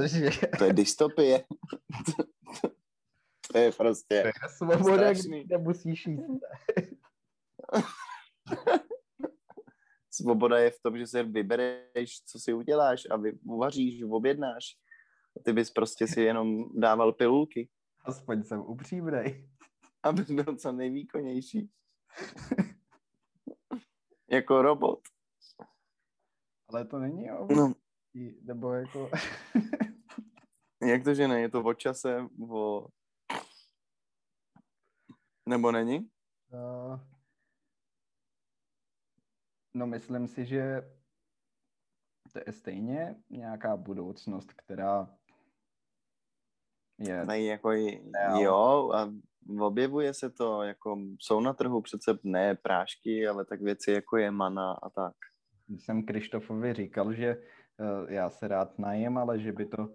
[0.57, 1.43] to je dystopie.
[3.51, 6.43] to je prostě To je svoboda, kde musíš jíst.
[10.11, 14.77] Svoboda je v tom, že se vybereš, co si uděláš a vy uvaříš, objednáš.
[15.43, 17.69] Ty bys prostě si jenom dával pilulky.
[18.05, 19.49] Aspoň jsem upřímnej.
[20.03, 21.71] Aby byl co nejvýkonnější.
[24.31, 24.99] jako robot.
[26.67, 27.47] Ale to není o...
[27.53, 27.73] No.
[28.41, 29.09] Nebo jako...
[30.81, 31.41] Jak to, že ne?
[31.41, 32.87] Je to o čase, o...
[35.45, 36.09] Nebo není?
[36.53, 36.99] Uh,
[39.73, 40.81] no myslím si, že
[42.33, 45.18] to je stejně nějaká budoucnost, která
[46.99, 47.25] je...
[47.25, 47.71] Ne, jako
[48.39, 49.13] jo, a
[49.59, 54.31] objevuje se to, jako jsou na trhu přece ne prášky, ale tak věci jako je
[54.31, 55.15] mana a tak.
[55.77, 59.93] Jsem Krištofovi říkal, že uh, já se rád najem, ale že by to uh,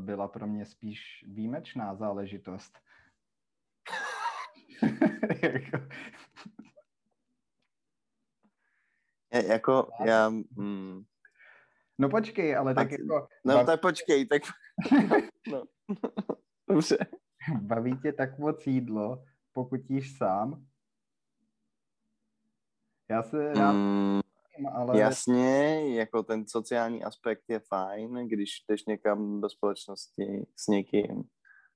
[0.00, 2.78] byla pro mě spíš výjimečná záležitost.
[5.42, 5.78] jako...
[9.32, 10.30] Je, jako já...
[10.56, 11.02] Mm.
[11.98, 13.28] No počkej, ale tak, tak jako...
[13.44, 14.42] No tak počkej, tak...
[15.52, 15.62] no.
[16.68, 16.98] Dobře.
[17.60, 20.66] Baví tě tak moc jídlo, pokud jíš sám?
[23.10, 24.20] Já se rád mm,
[24.72, 25.00] ale...
[25.00, 31.24] Jasně, jako ten sociální aspekt je fajn, když jdeš někam do společnosti s někým,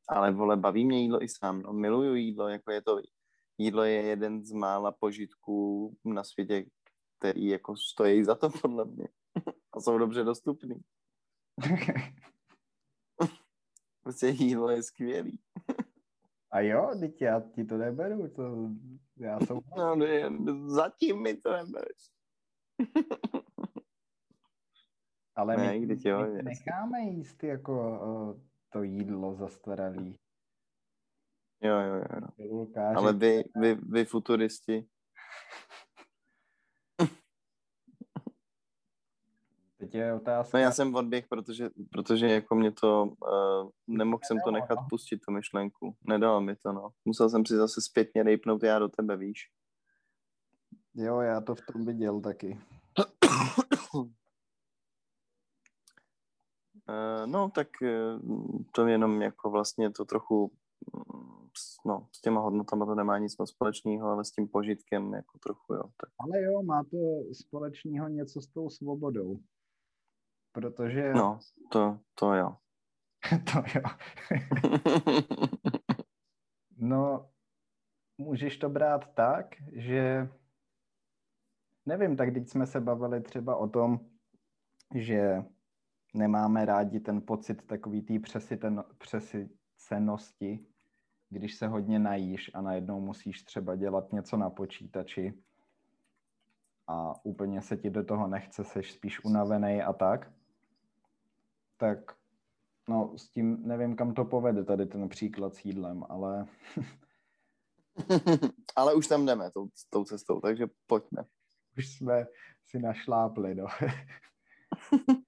[0.08, 3.00] ale vole, baví mě jídlo i sám, no, miluju jídlo, jako je to,
[3.58, 6.64] jídlo je jeden z mála požitků na světě,
[7.18, 9.08] který jako stojí za to podle mě
[9.72, 10.80] a jsou dobře dostupný.
[14.02, 15.40] prostě jídlo je skvělý.
[16.50, 18.68] A jo, teď já ti to neberu, to
[19.16, 19.60] já jsem...
[19.76, 20.30] No, ne,
[20.66, 22.10] zatím mi to nebereš.
[25.36, 28.40] Ale ne, my, my jo, my necháme jíst jako uh,
[28.72, 30.18] to jídlo zastaralý.
[31.62, 32.04] Jo, jo, jo.
[32.56, 34.88] Lukáři, Ale vy, vy, vy futuristi.
[39.80, 40.58] Teď je otázka...
[40.58, 45.18] No já jsem odběh, protože, protože jako mě to, uh, nemohl jsem to nechat pustit,
[45.18, 45.96] tu myšlenku.
[46.04, 46.90] Nedalo mi to, no.
[47.04, 49.40] Musel jsem si zase zpětně rejpnout já do tebe, víš.
[50.94, 52.60] Jo, já to v tom viděl taky.
[53.94, 54.06] Uh,
[57.26, 58.20] no, tak uh,
[58.74, 60.52] to jenom jako vlastně to trochu
[60.94, 61.48] mm,
[61.86, 65.74] no, s těma hodnotama to nemá nic moc společného, ale s tím požitkem jako trochu,
[65.74, 65.82] jo.
[65.82, 66.10] Tak.
[66.18, 66.98] Ale jo, má to
[67.32, 69.40] společného něco s tou svobodou.
[70.52, 71.12] Protože...
[71.14, 71.38] No,
[71.72, 72.56] to, to jo.
[73.52, 73.82] to jo.
[76.76, 77.30] no,
[78.18, 80.28] můžeš to brát tak, že
[81.86, 84.00] nevím, tak teď jsme se bavili třeba o tom,
[84.94, 85.44] že
[86.14, 88.14] nemáme rádi ten pocit takový té
[88.98, 90.66] přesycenosti,
[91.28, 95.34] když se hodně najíš a najednou musíš třeba dělat něco na počítači
[96.86, 100.32] a úplně se ti do toho nechce, seš spíš unavený a tak,
[101.80, 102.16] tak
[102.88, 106.46] no s tím nevím, kam to povede tady ten příklad s jídlem, ale...
[108.76, 111.24] ale už tam jdeme tou, tou cestou, takže pojďme.
[111.78, 112.26] Už jsme
[112.64, 113.66] si našlápli, no.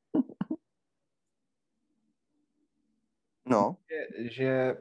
[3.47, 3.77] no.
[3.89, 4.77] Že, že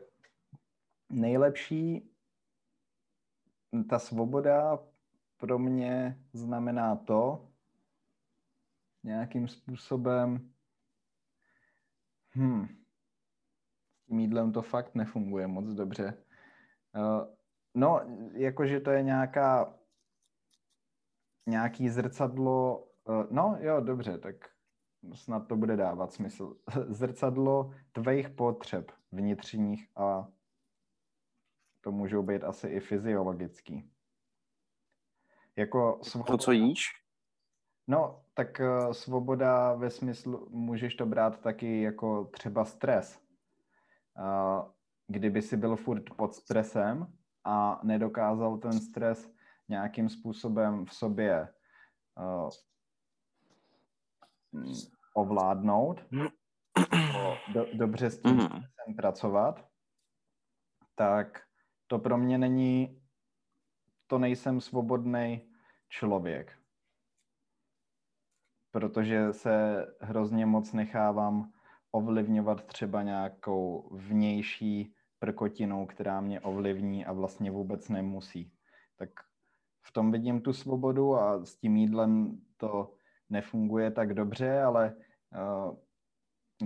[1.10, 2.10] nejlepší
[3.89, 4.79] ta svoboda
[5.38, 7.51] pro mě znamená to,
[9.03, 10.51] nějakým způsobem,
[12.36, 12.67] hm,
[13.96, 16.24] s tím jídlem to fakt nefunguje moc dobře.
[16.96, 17.36] Uh,
[17.76, 18.02] no,
[18.34, 19.74] jakože to je nějaká,
[21.48, 24.36] nějaký zrcadlo, uh, no jo, dobře, tak
[25.13, 26.58] snad to bude dávat smysl.
[26.88, 30.28] Zrcadlo tvých potřeb vnitřních a
[31.82, 33.91] to můžou být asi i fyziologický.
[35.56, 36.86] Jako svoboda, to, co jíš?
[37.88, 43.22] No, tak uh, svoboda ve smyslu, můžeš to brát taky jako třeba stres.
[44.20, 44.72] Uh,
[45.08, 47.08] kdyby si byl furt pod stresem
[47.44, 49.32] a nedokázal ten stres
[49.70, 51.54] nějakým způsobem v sobě
[52.20, 52.50] uh,
[55.13, 56.06] ovládnout,
[57.54, 58.96] do, dobře s tím mm.
[58.96, 59.65] pracovat,
[60.96, 61.41] tak
[61.88, 63.02] to pro mě není,
[64.08, 65.50] to nejsem svobodný
[65.89, 66.61] člověk.
[68.71, 71.51] Protože se hrozně moc nechávám
[71.91, 78.51] ovlivňovat třeba nějakou vnější prkotinou, která mě ovlivní a vlastně vůbec nemusí.
[78.97, 79.10] Tak
[79.81, 82.93] v tom vidím tu svobodu a s tím jídlem to
[83.29, 85.75] nefunguje tak dobře, ale uh,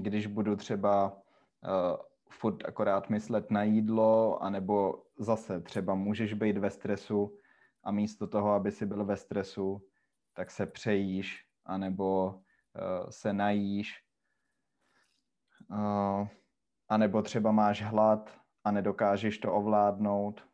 [0.01, 1.97] když budu třeba uh,
[2.29, 7.37] furt akorát myslet na jídlo, anebo zase třeba můžeš být ve stresu
[7.83, 9.81] a místo toho, aby si byl ve stresu,
[10.33, 14.03] tak se přejíš, anebo uh, se najíš,
[15.69, 16.27] uh,
[16.89, 20.45] anebo třeba máš hlad a nedokážeš to ovládnout,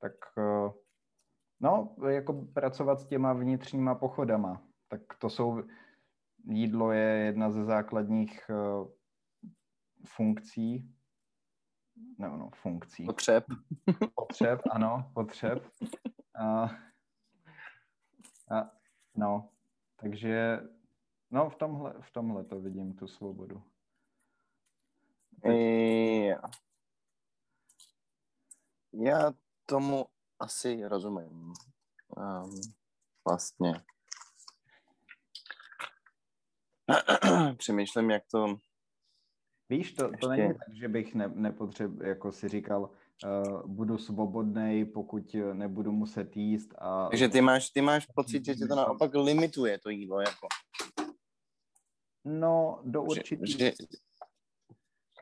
[0.00, 0.72] tak uh,
[1.60, 4.62] no, jako pracovat s těma vnitřníma pochodama.
[4.88, 5.62] Tak to jsou,
[6.44, 8.88] jídlo je jedna ze základních uh,
[10.06, 10.94] funkcí,
[12.18, 13.06] no, no, funkcí.
[13.06, 13.44] Potřeb.
[14.14, 15.62] Potřeb, ano, potřeb.
[16.34, 16.62] A,
[18.50, 18.70] a,
[19.16, 19.48] no,
[20.00, 20.58] takže
[21.30, 23.62] no v tomhle, v tomhle to vidím tu svobodu.
[25.44, 26.40] Já.
[28.92, 29.32] Já
[29.66, 30.06] tomu
[30.38, 31.52] asi rozumím.
[32.16, 32.60] Um,
[33.28, 33.72] vlastně.
[37.56, 38.60] Přemýšlím, jak to
[39.70, 42.90] Víš, to, to není tak, že bych ne, nepotřeb, jako si říkal,
[43.66, 46.74] budu svobodný, pokud nebudu muset jíst.
[46.78, 47.08] A...
[47.08, 50.48] Takže ty máš, ty máš pocit, že tě to naopak limituje to jídlo, jako.
[52.24, 53.72] No, do určitý, že, že...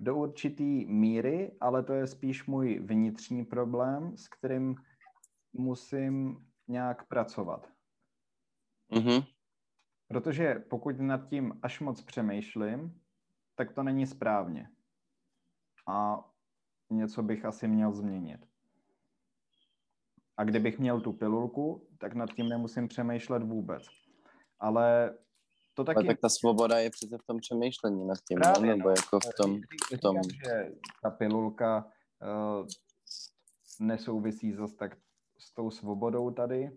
[0.00, 4.74] do určitý míry, ale to je spíš můj vnitřní problém, s kterým
[5.52, 7.68] musím nějak pracovat.
[8.92, 9.26] Mm-hmm.
[10.08, 13.00] Protože pokud nad tím až moc přemýšlím,
[13.54, 14.68] tak to není správně.
[15.88, 16.24] A
[16.90, 18.40] něco bych asi měl změnit.
[20.36, 23.82] A kdybych měl tu pilulku, tak nad tím nemusím přemýšlet vůbec.
[24.60, 25.14] Ale
[25.74, 25.96] to taky...
[25.96, 28.94] Ale tak ta svoboda je přece v tom přemýšlení nad tím, Právě, nebo no.
[28.96, 29.60] jako v tom...
[29.96, 30.22] V tom...
[30.22, 30.72] Říkám, že
[31.02, 31.86] ta pilulka
[32.22, 32.66] uh,
[33.80, 34.96] nesouvisí zase tak
[35.38, 36.70] s tou svobodou tady,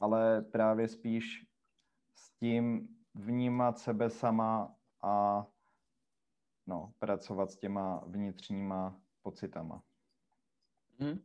[0.00, 1.46] ale právě spíš
[2.14, 5.46] s tím vnímat sebe sama a
[6.66, 9.00] no, pracovat s těma vnitřníma
[9.30, 9.82] pocitama.
[11.00, 11.18] Hmm.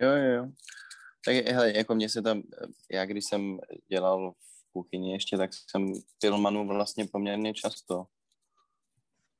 [0.00, 0.44] Jo, jo, jo.
[1.24, 2.42] Tak hele, jako mě se tam,
[2.90, 3.58] já když jsem
[3.88, 8.06] dělal v kuchyni ještě, tak jsem pil manu vlastně poměrně často.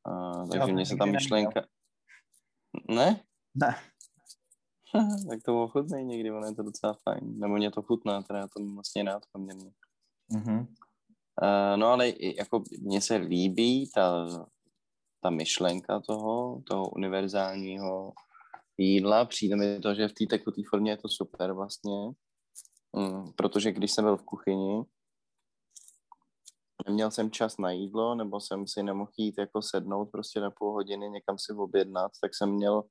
[0.08, 1.66] Uh, takže mě se tam myšlenka...
[2.88, 3.24] Ne?
[3.54, 3.74] Ne.
[5.30, 7.38] tak to bylo chutné někdy, ono je to docela fajn.
[7.38, 9.70] Nebo mě to chutná, teda já to vlastně rád poměrně.
[10.32, 10.66] Mm-hmm.
[11.42, 14.26] Uh, no ale jako mně se líbí ta,
[15.26, 18.12] ta myšlenka toho, toho univerzálního
[18.78, 19.24] jídla.
[19.24, 22.06] Přijde mi to, že v té tekutý formě je to super vlastně,
[22.92, 24.84] mm, protože když jsem byl v kuchyni,
[26.86, 30.72] neměl jsem čas na jídlo, nebo jsem si nemohl jít jako sednout prostě na půl
[30.72, 32.84] hodiny někam si objednat, tak jsem měl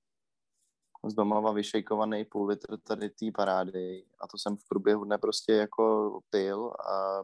[1.07, 5.53] z domova vyšejkovaný půl litr tady té parády a to jsem v průběhu dne prostě
[5.53, 7.19] jako pil a,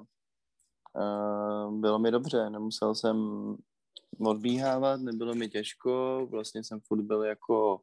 [1.02, 3.58] a bylo mi dobře, nemusel jsem
[4.20, 7.82] odbíhávat, nebylo mi těžko, vlastně jsem furt byl jako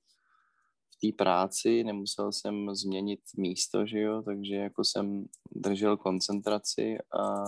[0.91, 7.45] v té práci, nemusel jsem změnit místo, že jo, takže jako jsem držel koncentraci a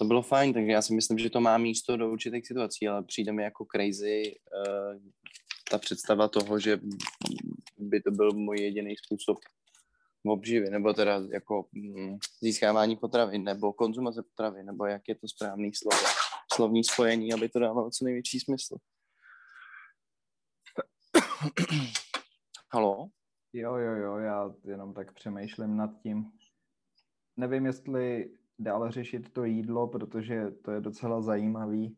[0.00, 3.02] to bylo fajn, takže já si myslím, že to má místo do určitých situací, ale
[3.02, 5.00] přijde mi jako crazy uh,
[5.70, 6.80] ta představa toho, že
[7.78, 9.38] by to byl můj jediný způsob
[10.26, 15.74] obživy, nebo teda jako mm, získávání potravy, nebo konzumace potravy, nebo jak je to správný
[15.74, 16.06] slovo,
[16.60, 18.76] slovní spojení, aby to dávalo co největší smysl.
[22.72, 23.08] Halo?
[23.52, 26.32] Jo, jo, jo, já jenom tak přemýšlím nad tím.
[27.36, 31.96] Nevím, jestli dál řešit to jídlo, protože to je docela zajímavý,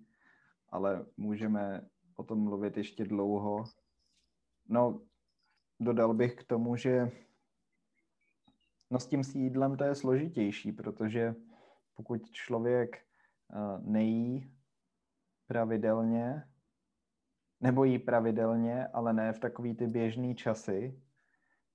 [0.68, 3.64] ale můžeme o tom mluvit ještě dlouho.
[4.68, 5.06] No,
[5.80, 7.10] dodal bych k tomu, že
[8.90, 11.34] no s tím jídlem to je složitější, protože
[11.94, 13.11] pokud člověk
[13.78, 14.52] nejí
[15.46, 16.44] pravidelně,
[17.60, 21.02] nebo jí pravidelně, ale ne v takový ty běžný časy,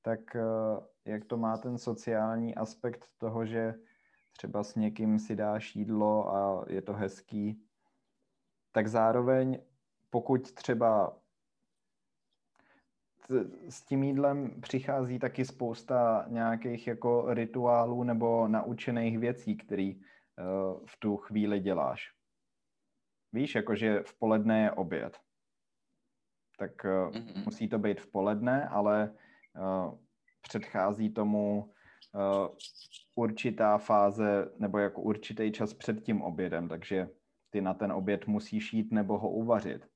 [0.01, 3.75] tak uh, jak to má ten sociální aspekt toho, že
[4.31, 7.63] třeba s někým si dáš jídlo a je to hezký,
[8.71, 9.59] tak zároveň
[10.09, 11.17] pokud třeba
[13.69, 20.01] s tím jídlem přichází taky spousta nějakých jako rituálů nebo naučených věcí, který uh,
[20.85, 22.11] v tu chvíli děláš.
[23.33, 25.17] Víš, jakože v poledne je oběd.
[26.57, 27.45] Tak mm-hmm.
[27.45, 29.13] musí to být v poledne, ale
[29.59, 29.99] uh,
[30.41, 31.73] předchází tomu
[32.13, 32.47] uh,
[33.15, 37.09] určitá fáze nebo jako určitý čas před tím obědem, takže
[37.49, 39.87] ty na ten oběd musíš jít nebo ho uvařit.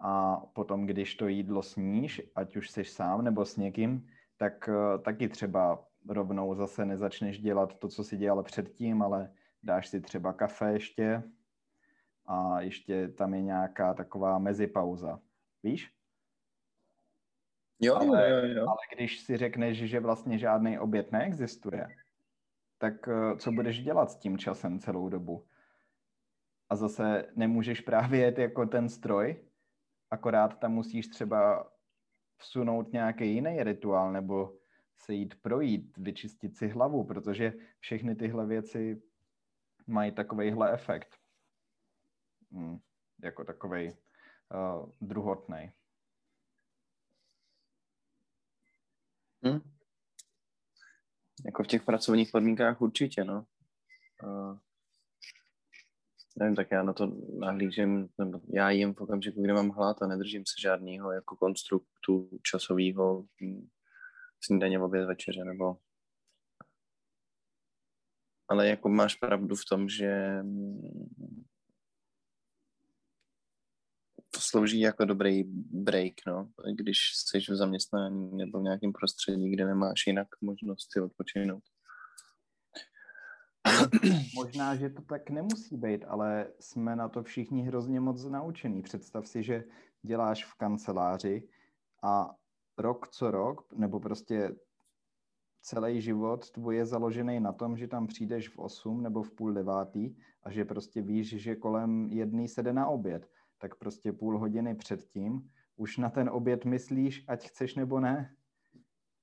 [0.00, 4.70] A potom, když to jídlo sníš, ať už jsi sám nebo s někým, tak
[5.04, 9.32] taky třeba rovnou zase nezačneš dělat to, co si dělal předtím, ale
[9.62, 11.22] dáš si třeba kafe ještě
[12.26, 15.20] a ještě tam je nějaká taková mezipauza.
[15.62, 15.94] Víš?
[17.80, 18.68] Jo, ale, jo, jo.
[18.68, 21.86] ale když si řekneš, že vlastně žádný oběd neexistuje,
[22.78, 25.46] tak eh, co budeš dělat s tím časem celou dobu?
[26.68, 29.44] A zase nemůžeš právě jet jako ten stroj,
[30.10, 31.70] akorát tam musíš třeba
[32.36, 34.59] vsunout nějaký jiný rituál nebo
[35.00, 39.02] se jít projít, vyčistit si hlavu, protože všechny tyhle věci
[39.86, 41.16] mají takovýhle efekt.
[42.52, 42.78] Hmm,
[43.22, 43.94] jako takový uh,
[44.52, 45.72] eh, druhotný.
[49.42, 49.60] Hmm.
[51.44, 53.46] Jako v těch pracovních podmínkách určitě, no.
[54.22, 54.58] Uh,
[56.36, 57.06] nevím, tak já na to
[57.38, 62.30] nahlížím, nebo já jim v okamžiku, kdy mám hlad a nedržím se žádného jako konstruktu
[62.42, 63.68] časového hm,
[64.40, 65.76] snídaně, oběd, večeře, nebo
[68.50, 70.42] ale jako máš pravdu v tom, že
[74.30, 75.44] to slouží jako dobrý
[75.82, 81.00] break, no, když jsi v zaměstnání nebo v nějakém prostředí, kde nemáš jinak možnost si
[81.00, 81.62] odpočinout.
[84.34, 88.82] Možná, že to tak nemusí být, ale jsme na to všichni hrozně moc naučení.
[88.82, 89.64] Představ si, že
[90.02, 91.48] děláš v kanceláři
[92.02, 92.34] a
[92.80, 94.56] rok co rok, nebo prostě
[95.62, 99.52] celý život tvůj je založený na tom, že tam přijdeš v 8 nebo v půl
[99.52, 104.38] devátý a že prostě víš, že kolem jedný se jde na oběd tak prostě půl
[104.38, 108.36] hodiny předtím už na ten oběd myslíš, ať chceš nebo ne,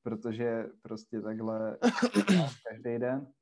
[0.04, 1.78] protože prostě takhle
[2.70, 3.34] každý den.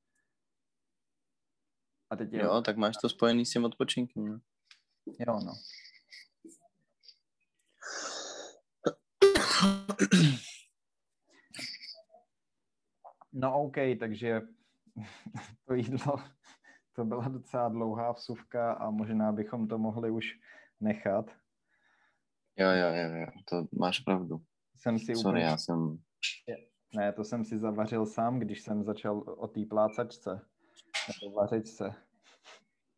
[2.10, 2.44] A teď je...
[2.44, 4.26] Jo, tak máš to spojený s tím odpočinkem.
[4.26, 4.40] Ne?
[5.20, 5.54] Jo, no.
[13.34, 14.42] No OK, takže
[15.68, 16.16] to jídlo,
[16.96, 20.26] to byla docela dlouhá vsuvka a možná bychom to mohli už
[20.80, 21.32] nechat.
[22.58, 24.42] Jo, jo, jo, jo, to máš pravdu.
[24.78, 25.44] Jsem si Sorry, úplně...
[25.44, 25.98] já jsem...
[26.96, 30.42] Ne, to jsem si zavařil sám, když jsem začal o té plácačce.
[31.22, 31.96] Nebo vařečce.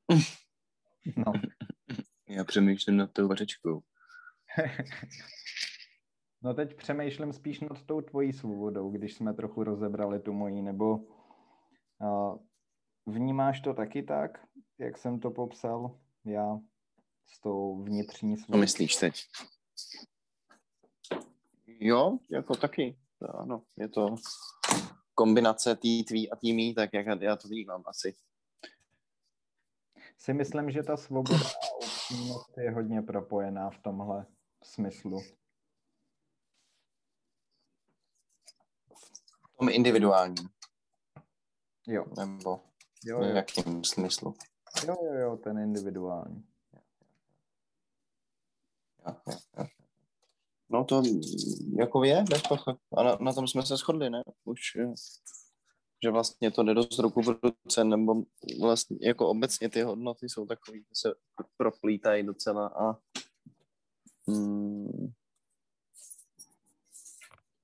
[1.18, 1.34] No.
[2.30, 3.82] Já přemýšlím nad tou vařečkou.
[6.42, 10.96] no teď přemýšlím spíš nad tou tvojí svobodou, když jsme trochu rozebrali tu mojí, nebo
[10.96, 12.38] uh,
[13.06, 16.60] vnímáš to taky tak, jak jsem to popsal já
[17.26, 18.52] s tou vnitřní svou...
[18.52, 19.26] Co myslíš teď?
[21.68, 22.98] Jo, jako taky.
[23.38, 24.16] Ano, je to
[25.16, 28.16] kombinace tý tvý a tý mý, tak jak já to vnímám asi.
[30.18, 34.26] Si myslím, že ta svoboda a upřímnost je hodně propojená v tomhle
[34.64, 35.22] smyslu.
[39.60, 40.50] Tom individuálním.
[41.88, 42.06] Jo.
[42.18, 42.60] Nebo
[43.06, 44.34] jo, v jakém smyslu?
[44.88, 46.44] Jo, jo, jo, ten individuální.
[46.74, 46.82] Jo,
[49.28, 49.66] jo, jo.
[50.70, 51.04] No to
[51.80, 52.76] jako je, bez pochyb.
[52.98, 54.24] A na, na tom jsme se shodli, ne?
[54.46, 54.60] Už,
[56.04, 58.14] že vlastně to jde dost ruku v ruce, nebo
[58.62, 61.14] vlastně jako obecně ty hodnoty jsou takový, že se
[61.58, 62.98] proplítají docela a
[64.28, 65.12] hmm,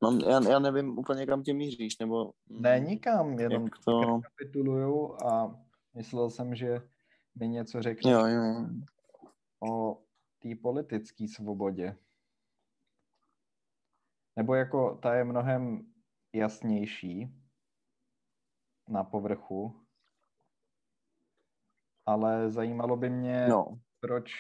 [0.04, 2.34] Mám, já, já nevím úplně, kam tě míříš, nebo...
[2.50, 4.02] Ne, nikam, jenom to...
[4.02, 5.60] rekapituluju a
[5.94, 6.82] myslel jsem, že
[7.40, 8.66] mi něco řekne jo, jo.
[9.70, 10.04] o
[10.40, 11.98] té politické svobodě.
[14.36, 15.94] Nebo jako ta je mnohem
[16.34, 17.36] jasnější
[18.90, 19.82] na povrchu,
[22.06, 23.80] ale zajímalo by mě, no.
[24.00, 24.32] proč,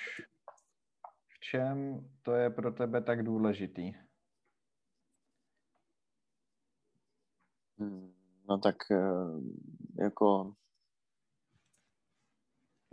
[1.28, 4.03] v čem to je pro tebe tak důležitý.
[8.50, 9.04] No tak eh,
[10.04, 10.54] jako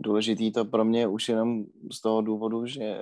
[0.01, 2.99] důležitý to pro mě už jenom z toho důvodu, že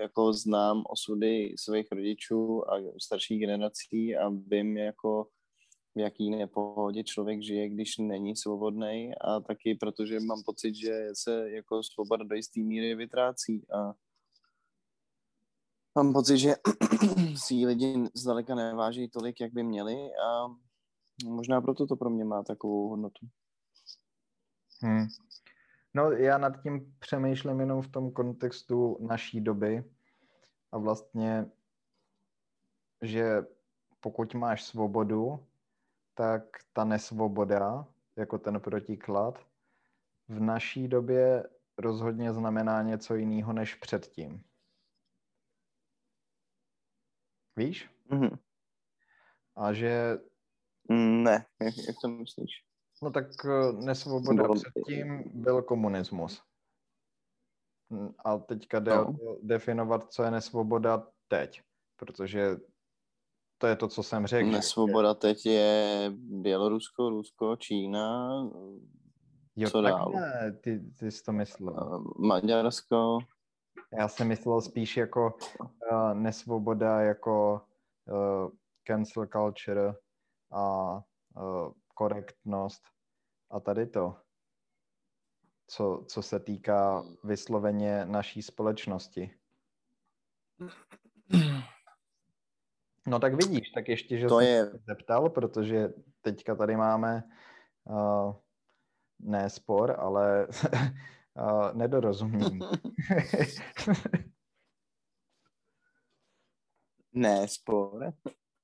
[0.00, 5.28] jako znám osudy svých rodičů a starších generací a vím jako
[5.94, 11.50] v jaký nepohodě člověk žije, když není svobodný a taky protože mám pocit, že se
[11.50, 13.66] jako svoboda do jisté míry vytrácí.
[13.70, 13.94] A
[15.94, 16.54] mám pocit, že
[17.36, 19.96] si lidi zdaleka neváží tolik, jak by měli.
[20.26, 20.46] A
[21.24, 23.26] možná proto to pro mě má takovou hodnotu.
[24.80, 25.06] Hmm.
[25.94, 29.84] No, já nad tím přemýšlím jenom v tom kontextu naší doby
[30.72, 31.50] a vlastně,
[33.02, 33.46] že
[34.00, 35.46] pokud máš svobodu,
[36.14, 36.42] tak
[36.72, 37.86] ta nesvoboda,
[38.16, 39.46] jako ten protiklad,
[40.28, 41.48] v naší době
[41.78, 44.44] rozhodně znamená něco jiného než předtím.
[47.56, 47.90] Víš?
[48.10, 48.38] Mm-hmm.
[49.56, 50.18] A že...
[50.88, 52.50] Ne, jak, jak to myslíš?
[53.02, 54.54] No tak eh, nesvoboda Bylo...
[54.54, 56.42] předtím byl komunismus.
[58.24, 59.16] A teďka jde no.
[59.42, 61.62] definovat, co je nesvoboda teď,
[61.96, 62.56] protože
[63.58, 64.50] to je to, co jsem řekl.
[64.50, 68.30] Nesvoboda teď je Bělorusko, Rusko, Čína,
[69.56, 70.12] jo, co dál?
[70.14, 71.94] Ne, ty, ty jsi to myslel.
[71.94, 73.18] Eh, Maďarsko.
[73.98, 77.60] Já jsem myslel spíš jako uh, nesvoboda, jako
[78.10, 78.50] uh,
[78.86, 79.94] cancel culture
[80.52, 81.00] a
[81.94, 82.82] korektnost
[83.50, 84.16] a tady to,
[85.66, 89.34] co, co se týká vysloveně naší společnosti.
[93.06, 94.66] No tak vidíš, tak ještě, že to jsem je...
[94.66, 95.88] se zeptal, protože
[96.20, 97.22] teďka tady máme
[97.84, 98.34] uh,
[99.18, 100.46] ne spor, ale
[101.34, 102.58] uh, nedorozumění.
[107.12, 108.12] ne spor.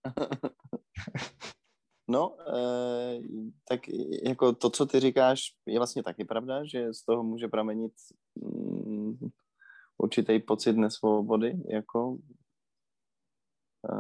[2.11, 3.21] No, e,
[3.69, 3.81] tak
[4.25, 7.93] jako to, co ty říkáš, je vlastně taky pravda, že z toho může pramenit
[8.35, 9.31] mm,
[9.99, 12.19] určitý pocit nesvobody, jako
[13.91, 13.97] e,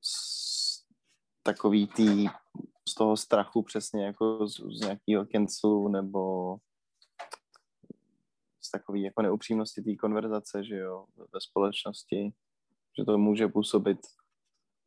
[0.00, 0.84] z
[1.42, 2.26] takový tý,
[2.88, 6.56] z toho strachu přesně jako z, z nějakého cancelu nebo
[8.60, 12.32] z takový jako neupřímnosti té konverzace, že jo, ve společnosti,
[12.98, 13.98] že to může působit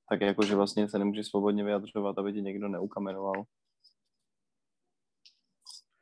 [0.10, 3.44] tak jako, že vlastně se nemůže svobodně vyjadřovat, aby ti někdo neukamenoval.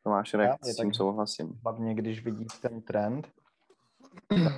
[0.04, 1.60] To máš reakci, s tím souhlasím.
[1.64, 3.32] Hlavně, když vidíš ten trend,
[4.30, 4.54] tak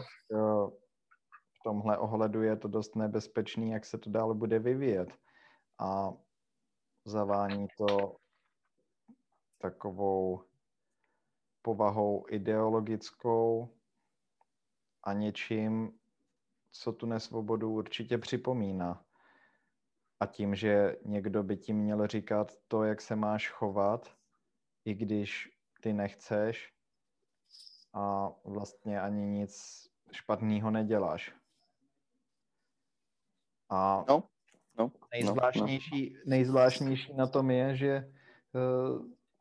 [1.60, 5.10] v tomhle ohledu je to dost nebezpečný, jak se to dále bude vyvíjet.
[5.80, 6.14] A
[7.06, 8.16] zavání to
[9.58, 10.44] takovou
[11.62, 13.76] povahou ideologickou
[15.04, 16.00] a něčím,
[16.72, 19.05] co tu nesvobodu určitě připomíná
[20.20, 24.16] a tím, že někdo by ti měl říkat to, jak se máš chovat,
[24.86, 25.50] i když
[25.82, 26.74] ty nechceš
[27.94, 31.34] a vlastně ani nic špatného neděláš.
[33.70, 34.24] A no,
[34.78, 36.24] no, nejzvláštnější, no, no.
[36.26, 38.12] nejzvláštnější na tom je, že eh,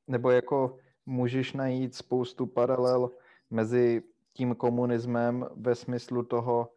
[0.06, 3.10] nebo jako můžeš najít spoustu paralel
[3.50, 4.02] mezi
[4.32, 6.72] tím komunismem ve smyslu toho,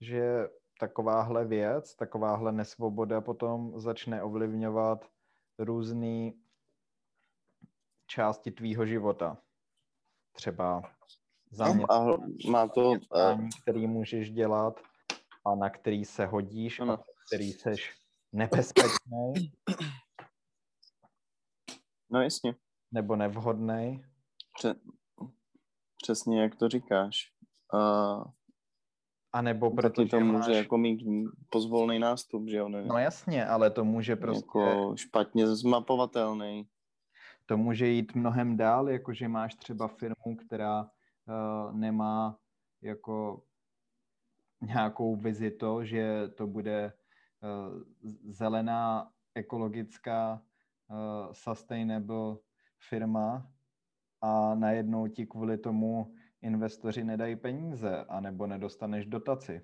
[0.00, 0.48] že
[0.80, 5.10] takováhle věc, takováhle nesvoboda potom začne ovlivňovat
[5.58, 6.32] různé
[8.06, 9.38] části tvýho života.
[10.32, 10.82] Třeba
[11.50, 13.48] zaměstnání, no, má to, uh...
[13.62, 14.80] který můžeš dělat
[15.44, 16.92] a na který se hodíš ano.
[16.92, 17.98] a který seš
[18.32, 19.52] nebezpečný.
[22.10, 22.54] No jasně.
[22.92, 24.04] Nebo nevhodný.
[24.54, 24.74] Pře-
[26.02, 27.32] přesně jak to říkáš.
[27.72, 28.24] Uh,
[29.32, 30.56] a nebo protože to může máš...
[30.56, 31.00] jako mít
[31.50, 32.68] pozvolný nástup, že jo?
[32.68, 32.84] Ne?
[32.84, 34.58] No jasně, ale to může prostě...
[34.58, 36.68] Jako špatně zmapovatelný.
[37.46, 42.38] To může jít mnohem dál, jakože máš třeba firmu, která uh, nemá
[42.82, 43.42] jako
[44.60, 46.92] nějakou vizi to, že to bude
[47.42, 47.82] uh,
[48.32, 50.42] zelená, ekologická,
[50.88, 52.36] uh, sustainable
[52.88, 53.50] firma
[54.20, 56.14] a najednou ti kvůli tomu
[56.46, 59.62] investoři nedají peníze, anebo nedostaneš dotaci.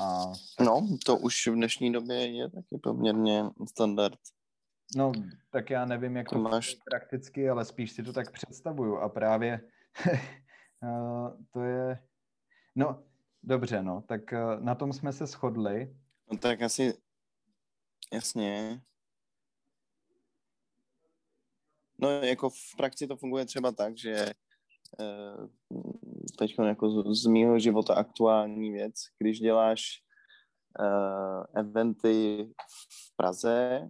[0.00, 0.32] A...
[0.64, 4.18] No, to už v dnešní době je taky poměrně standard.
[4.96, 5.12] No,
[5.50, 9.08] tak já nevím, jak to, to máš prakticky, ale spíš si to tak představuju a
[9.08, 9.60] právě
[11.52, 11.98] to je...
[12.74, 13.04] No,
[13.42, 15.96] dobře, no, tak eh, na tom jsme se shodli.
[16.32, 16.94] No tak asi,
[18.12, 18.80] jasně,
[21.98, 24.32] No jako v praxi to funguje třeba tak, že
[25.00, 25.48] eh,
[26.38, 29.82] teď jako z, z mýho života aktuální věc, když děláš
[30.80, 32.48] uh, eventy
[32.90, 33.80] v Praze,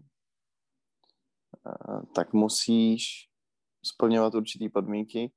[1.67, 3.29] uh, tak musíš
[3.85, 5.33] splňovat určitý podmínky.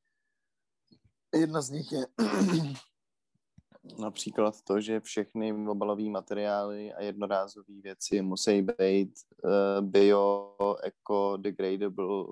[1.35, 2.07] Jedna z nich je
[3.99, 9.13] například to, že všechny obalové materiály a jednorázové věci musí být
[9.81, 12.25] bio, eco, degradable,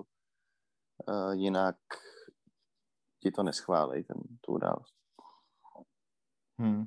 [1.06, 1.76] uh, jinak
[3.22, 4.94] ti to neschválej, ten, tu událost.
[6.58, 6.84] Hmm.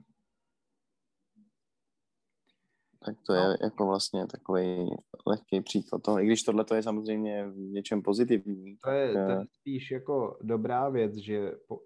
[3.06, 3.56] Tak to je no.
[3.62, 4.96] jako vlastně takový
[5.28, 8.78] lehký příklad toho, i když tohle to je samozřejmě v něčem pozitivní.
[8.78, 11.80] To je, to je spíš jako dobrá věc, že po,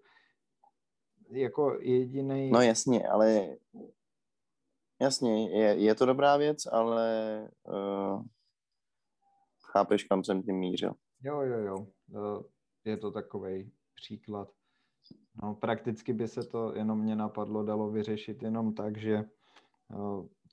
[1.30, 2.52] jako jediný.
[2.52, 3.58] No jasně, ale
[5.02, 8.24] jasně, je, je to dobrá věc, ale uh,
[9.72, 10.94] chápeš, kam jsem tím mířil.
[11.24, 11.88] Jo, jo, jo.
[12.86, 14.52] Je to takový příklad.
[15.44, 19.26] No, prakticky by se to, jenom mě napadlo, dalo vyřešit jenom tak, že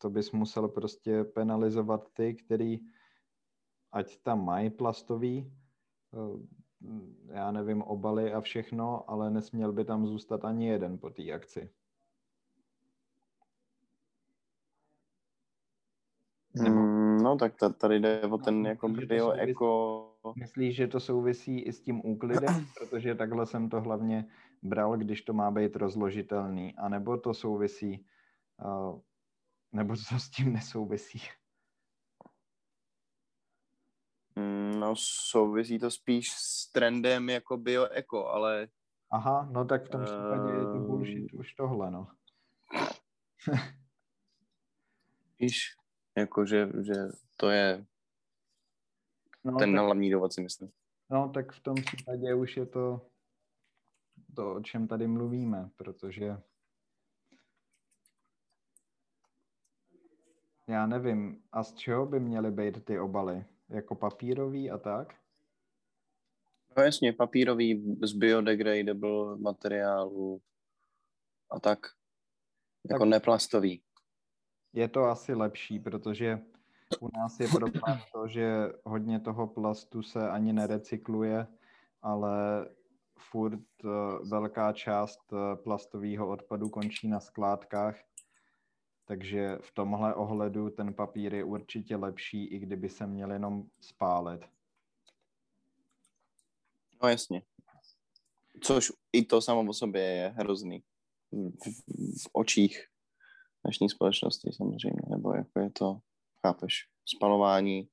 [0.01, 2.81] to bys musel prostě penalizovat ty, který
[3.93, 5.53] ať tam mají plastový,
[7.29, 11.71] já nevím, obaly a všechno, ale nesměl by tam zůstat ani jeden po té akci.
[16.55, 21.61] Mm, no tak tady jde o ten no, jako bio, eko Myslíš, že to souvisí
[21.61, 22.47] i s tím úklidem?
[22.79, 24.29] Protože takhle jsem to hlavně
[24.63, 26.75] bral, když to má být rozložitelný.
[26.77, 28.07] A nebo to souvisí,
[28.65, 29.01] uh,
[29.73, 31.23] nebo co s tím nesouvisí?
[34.37, 38.69] Mm, no souvisí to spíš s trendem jako bio-eko, ale...
[39.11, 42.09] Aha, no tak v tom případě uh, je to bullshit už tohle, no.
[45.39, 45.77] Víš,
[46.17, 46.95] jako že, že
[47.37, 47.87] to je
[49.45, 50.71] No, Ten tak, hlavní důvod si myslím.
[51.11, 53.01] No, tak v tom případě už je to
[54.35, 56.37] to, o čem tady mluvíme, protože
[60.69, 63.45] já nevím, a z čeho by měly být ty obaly?
[63.69, 65.15] Jako papírový a tak?
[66.77, 70.43] No jasně, papírový z biodegradable materiálu
[71.51, 71.79] a tak.
[72.91, 73.83] Jako tak neplastový.
[74.73, 76.41] Je to asi lepší, protože
[77.01, 81.47] u nás je problém to, že hodně toho plastu se ani nerecykluje,
[82.03, 82.67] ale
[83.19, 83.89] furt eh,
[84.29, 87.97] velká část eh, plastového odpadu končí na skládkách,
[89.05, 94.41] takže v tomhle ohledu ten papír je určitě lepší, i kdyby se měl jenom spálit.
[97.03, 97.43] No jasně.
[98.61, 100.83] Což i to samo o sobě je hrozný.
[101.33, 101.83] V, v,
[102.23, 102.87] v očích
[103.65, 106.01] dnešní společnosti samozřejmě, nebo jako je to
[106.47, 106.89] chápeš?
[107.05, 107.89] Spalování,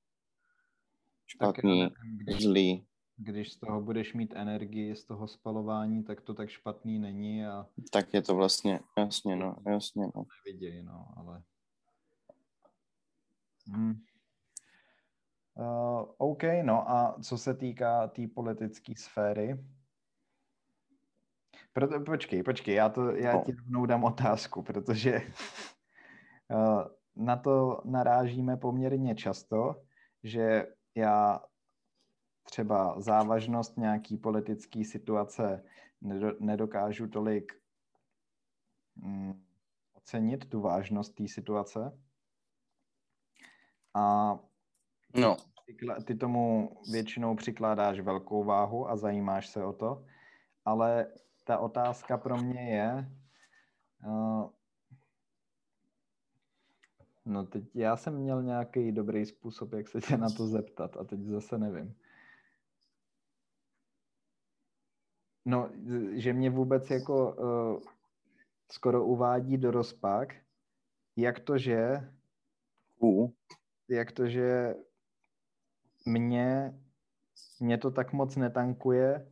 [1.27, 2.87] špatný, nevím, když, zlý.
[3.17, 7.45] Když z toho budeš mít energii, z toho spalování, tak to tak špatný není.
[7.45, 7.67] A...
[7.91, 10.25] Tak je to vlastně, jasně, no, jasně, no.
[10.45, 11.43] Neviděj, no, ale...
[13.67, 14.01] Hmm.
[15.53, 19.57] Uh, OK, no a co se týká té tý politické sféry,
[21.73, 23.43] proto, počkej, počkej, já, to, já no.
[23.45, 25.21] ti rovnou dám otázku, protože
[26.51, 26.83] uh,
[27.15, 29.81] na to narážíme poměrně často,
[30.23, 31.41] že já
[32.43, 35.63] třeba závažnost nějaký politické situace
[36.39, 37.53] nedokážu tolik
[38.95, 39.45] mm,
[39.93, 41.99] ocenit, tu vážnost té situace.
[43.93, 44.35] A
[45.15, 45.37] no.
[46.05, 50.05] ty tomu většinou přikládáš velkou váhu a zajímáš se o to,
[50.65, 51.07] ale
[51.43, 53.11] ta otázka pro mě je,
[54.05, 54.49] uh,
[57.29, 61.03] no teď já jsem měl nějaký dobrý způsob, jak se tě na to zeptat a
[61.03, 61.95] teď zase nevím.
[65.45, 65.69] No,
[66.11, 67.81] že mě vůbec jako uh,
[68.71, 70.35] skoro uvádí do rozpak,
[71.15, 72.09] jak to, že
[72.99, 73.29] uh.
[73.89, 74.75] jak to, že
[76.05, 76.79] mě,
[77.59, 79.31] mě to tak moc netankuje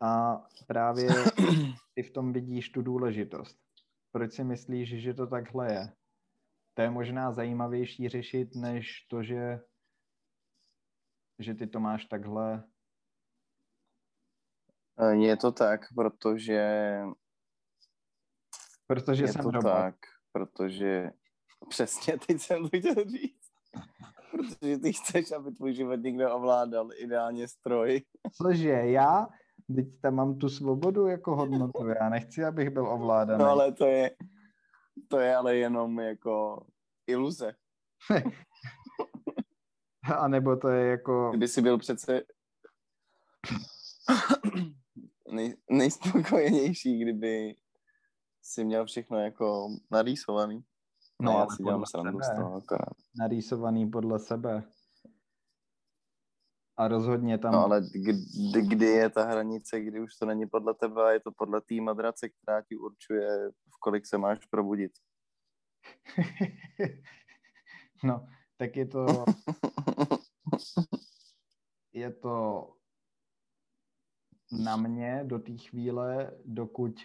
[0.00, 1.08] a právě
[1.94, 3.58] ty v tom vidíš tu důležitost.
[4.12, 5.92] Proč si myslíš, že to takhle je?
[6.74, 9.60] To je možná zajímavější řešit, než to, že,
[11.38, 12.64] že ty to máš takhle.
[15.12, 17.00] Je to tak, protože
[18.86, 19.72] Protože je jsem to robot.
[19.72, 19.94] tak,
[20.32, 21.10] protože
[21.68, 23.50] přesně teď jsem to chtěl říct.
[24.30, 28.02] Protože ty chceš, aby tvůj život někdo ovládal, ideálně stroj.
[28.42, 29.28] Cože, já?
[29.76, 33.38] Teď tam mám tu svobodu jako hodnotu, já nechci, abych byl ovládaný.
[33.44, 34.10] No ale to je,
[35.08, 36.66] to je ale jenom jako
[37.06, 37.54] iluze.
[40.18, 41.30] A nebo to je jako...
[41.30, 42.22] Kdyby si byl přece
[45.32, 47.56] nej, nejspokojenější, kdyby
[48.42, 50.64] si měl všechno jako narýsovaný.
[51.22, 52.94] No, já ale si dělám srandu z toho akorát.
[53.18, 54.62] narýsovaný podle sebe.
[56.76, 57.52] A rozhodně tam...
[57.52, 61.20] No ale kdy, kdy je ta hranice, kdy už to není podle tebe a je
[61.20, 63.50] to podle té madrace, která ti určuje,
[63.84, 64.92] kolik se máš probudit.
[68.04, 69.06] no, tak je to...
[71.92, 72.68] je to
[74.64, 77.00] na mě do té chvíle, dokud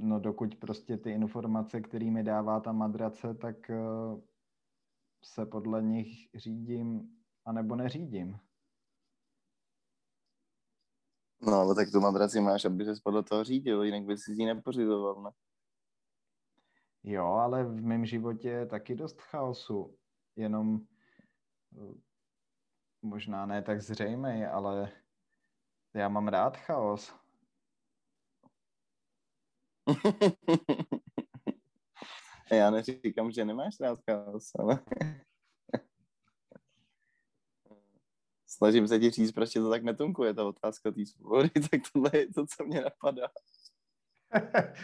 [0.00, 4.20] no dokud prostě ty informace, které mi dává ta madrace, tak uh,
[5.24, 8.38] se podle nich řídím anebo neřídím.
[11.40, 14.46] No ale tak tu madraci máš, aby se podle toho řídil, jinak by si ji
[14.46, 15.30] nepořizoval, ne?
[17.02, 19.96] Jo, ale v mém životě je taky dost chaosu.
[20.36, 20.80] Jenom
[21.70, 21.94] uh,
[23.02, 24.92] možná ne tak zřejmý, ale
[25.94, 27.14] já mám rád chaos.
[32.52, 34.78] Já neříkám, že nemáš rád chaos, ale
[38.60, 42.10] snažím se ti říct, proč tě to tak netunkuje, ta otázka té svobody, tak tohle
[42.14, 43.28] je to, co mě napadá.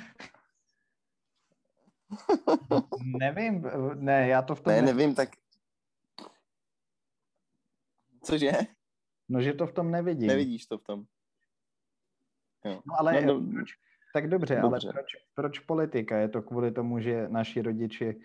[3.05, 3.65] nevím,
[3.95, 4.73] ne, já to v tom...
[4.73, 5.29] Ne, nevím, tak...
[8.23, 8.53] Cože?
[9.29, 10.29] No, že to v tom nevidím.
[10.29, 11.05] Nevidíš to v tom.
[12.65, 12.83] Jo.
[12.87, 13.71] No, ale no, no, proč,
[14.13, 14.89] tak dobře, dobře.
[14.89, 16.19] ale proč, proč politika?
[16.19, 18.21] Je to kvůli tomu, že naši rodiči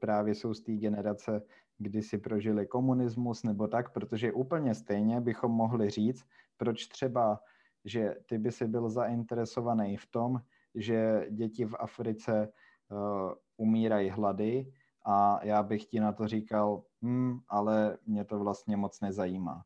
[0.00, 1.42] právě jsou z té generace,
[1.78, 6.26] kdy si prožili komunismus nebo tak, protože úplně stejně bychom mohli říct,
[6.56, 7.40] proč třeba,
[7.84, 10.40] že ty by si byl zainteresovaný v tom,
[10.74, 12.48] že děti v Africe
[12.88, 14.72] uh, umírají hlady
[15.04, 19.64] a já bych ti na to říkal, hm, ale mě to vlastně moc nezajímá.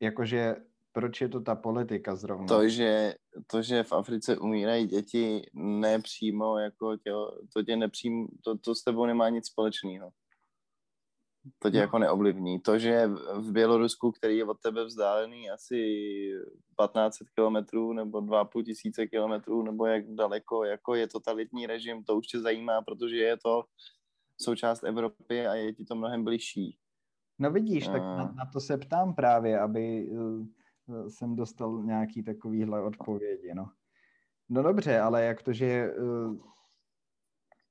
[0.00, 0.56] Jakože
[0.96, 2.46] proč je to ta politika zrovna?
[2.46, 3.14] To, že,
[3.46, 7.10] to, že v Africe umírají děti nepřímo, jako tě,
[7.52, 10.10] to tě nepřím, to, to s tebou nemá nic společného.
[11.58, 11.82] To tě no.
[11.82, 12.60] jako neovlivní.
[12.60, 15.76] To, že v Bělorusku, který je od tebe vzdálený asi
[16.80, 22.26] 1500 kilometrů nebo 2,5 tisíce kilometrů, nebo jak daleko, jako je totalitní režim, to už
[22.26, 23.64] tě zajímá, protože je to
[24.40, 26.78] součást Evropy a je ti to mnohem bližší.
[27.38, 30.46] No vidíš, tak na, na to se ptám právě, aby uh,
[31.08, 33.70] jsem dostal nějaký takovýhle odpovědi, no.
[34.48, 36.36] No dobře, ale jak to, že uh,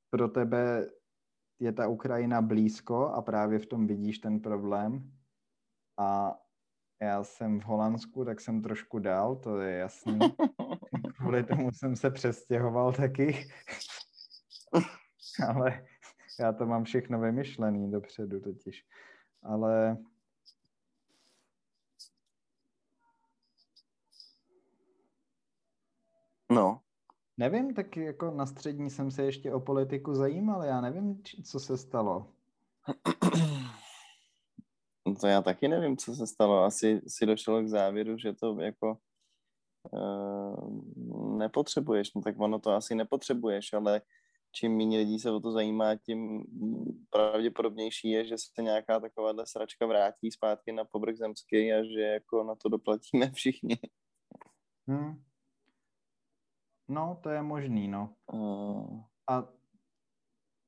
[0.09, 0.89] pro tebe
[1.59, 5.11] je ta Ukrajina blízko a právě v tom vidíš ten problém
[5.97, 6.35] a
[7.01, 10.19] já jsem v Holandsku, tak jsem trošku dál, to je jasný.
[11.17, 13.47] Kvůli tomu jsem se přestěhoval taky.
[15.49, 15.85] ale
[16.39, 18.85] já to mám všechno vymyšlený dopředu totiž.
[19.43, 19.97] Ale
[26.55, 26.81] No.
[27.37, 31.77] Nevím, tak jako na střední jsem se ještě o politiku zajímal, já nevím, co se
[31.77, 32.31] stalo.
[35.21, 36.63] To já taky nevím, co se stalo.
[36.63, 38.97] Asi si došel k závěru, že to jako
[39.91, 42.13] uh, nepotřebuješ.
[42.13, 44.01] No tak ono to asi nepotřebuješ, ale
[44.51, 46.43] čím méně lidí se o to zajímá, tím
[47.09, 52.43] pravděpodobnější je, že se nějaká takováhle sračka vrátí zpátky na povrch zemský a že jako
[52.43, 53.77] na to doplatíme všichni.
[54.87, 55.23] Hmm.
[56.87, 58.15] No, to je možný, no.
[58.33, 59.01] Uh.
[59.29, 59.43] A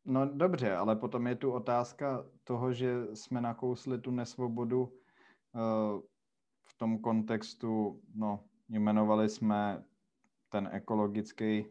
[0.09, 6.01] No dobře, ale potom je tu otázka toho, že jsme nakousli tu nesvobodu uh,
[6.63, 9.83] v tom kontextu, no, jmenovali jsme
[10.49, 11.65] ten ekologický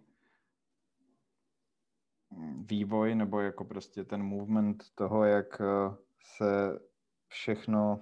[2.70, 5.96] vývoj nebo jako prostě ten movement toho, jak eh,
[6.36, 6.78] se
[7.28, 8.00] všechno,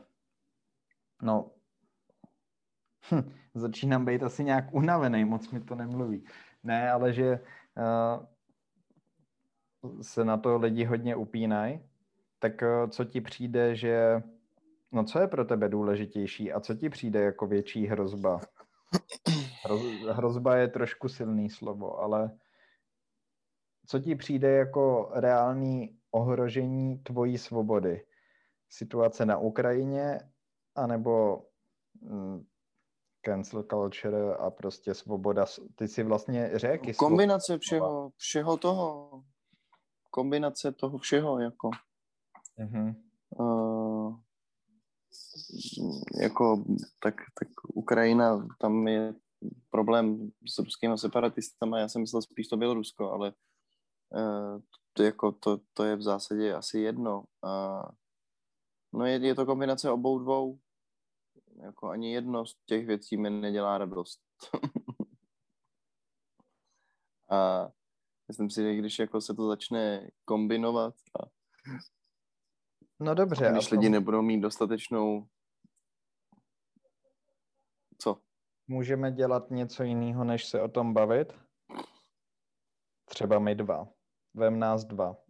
[1.23, 1.51] no,
[3.11, 6.25] hm, začínám být asi nějak unavený, moc mi to nemluví.
[6.63, 7.41] Ne, ale že
[9.83, 11.81] uh, se na to lidi hodně upínají,
[12.39, 14.23] tak uh, co ti přijde, že,
[14.93, 18.41] no co je pro tebe důležitější a co ti přijde jako větší hrozba?
[19.65, 22.31] Hroz, hrozba je trošku silný slovo, ale
[23.87, 28.05] co ti přijde jako reální ohrožení tvojí svobody?
[28.69, 30.21] Situace na Ukrajině,
[30.75, 31.43] anebo
[32.01, 32.45] mm,
[33.25, 35.47] cancel culture a prostě svoboda.
[35.75, 36.93] Ty si vlastně řekl.
[36.97, 39.11] Kombinace všeho, všeho toho.
[40.11, 41.71] Kombinace toho všeho, jako.
[42.59, 42.95] Uh-huh.
[43.39, 44.17] Uh,
[46.21, 46.65] jako,
[47.03, 49.15] tak, tak Ukrajina, tam je
[49.71, 53.33] problém s ruskými separatistama, já jsem myslel spíš to Bělorusko, ale
[54.11, 54.61] uh,
[54.93, 57.25] to, jako to, to je v zásadě asi jedno.
[57.45, 57.89] Uh,
[58.93, 60.59] no je, je to kombinace obou dvou,
[61.63, 64.21] jako ani jedno z těch věcí mi nedělá radost.
[67.31, 67.69] a
[68.29, 71.27] myslím si, že když jako se to začne kombinovat a
[73.01, 73.49] No dobře.
[73.49, 75.27] A když a lidi nebudou mít dostatečnou...
[77.99, 78.21] Co?
[78.69, 81.33] Můžeme dělat něco jiného, než se o tom bavit?
[83.05, 83.89] Třeba my dva.
[84.35, 85.24] Vem nás dva.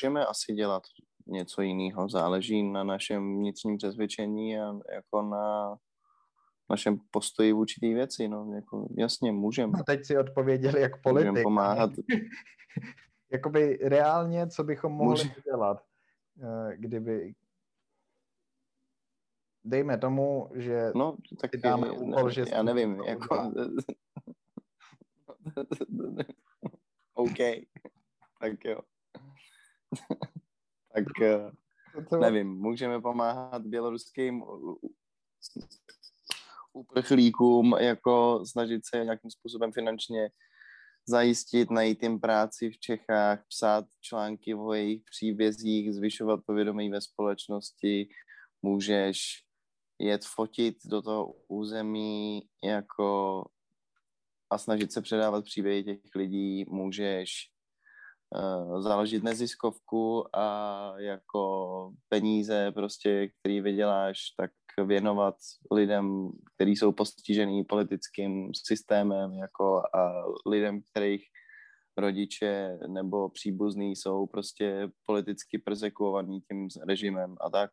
[0.00, 0.82] Můžeme asi dělat
[1.26, 2.08] něco jiného.
[2.08, 5.76] Záleží na našem vnitřním přesvědčení a jako na
[6.70, 8.28] našem postoji vůči té věci.
[8.28, 9.78] No, jako, jasně, můžeme.
[9.80, 11.30] A teď si odpověděl jak politik.
[11.30, 11.90] Můžeme pomáhat.
[13.32, 15.34] Jakoby reálně, co bychom mohli Může...
[15.44, 15.84] dělat,
[16.42, 17.34] eh, kdyby
[19.64, 23.52] dejme tomu, že no, tak dáme úkol, ne, že já nevím, jako...
[27.14, 27.38] OK,
[28.40, 28.80] tak jo.
[30.94, 31.04] Tak
[32.12, 34.42] uh, nevím, můžeme pomáhat běloruským
[36.72, 40.30] uprchlíkům, jako snažit se nějakým způsobem finančně
[41.08, 48.08] zajistit, najít jim práci v Čechách, psát články o jejich příbězích, zvyšovat povědomí ve společnosti,
[48.62, 49.44] můžeš
[49.98, 53.44] jet fotit do toho území jako
[54.50, 57.50] a snažit se předávat příběhy těch lidí, můžeš
[58.78, 64.50] založit neziskovku a jako peníze prostě, který vyděláš, tak
[64.84, 65.36] věnovat
[65.72, 71.24] lidem, kteří jsou postižený politickým systémem jako a lidem, kterých
[71.96, 77.70] rodiče nebo příbuzní jsou prostě politicky persekuovaní tím režimem a tak.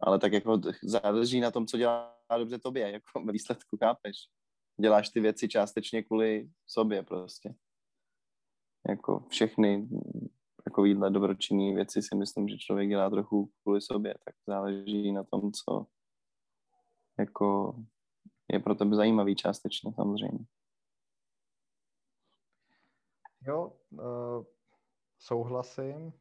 [0.00, 4.16] Ale tak jako záleží na tom, co dělá dobře tobě, jako výsledku, chápeš?
[4.80, 7.54] Děláš ty věci částečně kvůli sobě prostě
[8.88, 9.88] jako všechny
[10.64, 15.52] takovýhle dobročinné věci si myslím, že člověk dělá trochu kvůli sobě, tak záleží na tom,
[15.52, 15.86] co
[17.18, 17.76] jako
[18.52, 20.44] je pro tebe zajímavý částečně samozřejmě.
[23.46, 24.44] Jo, uh,
[25.18, 26.12] souhlasím.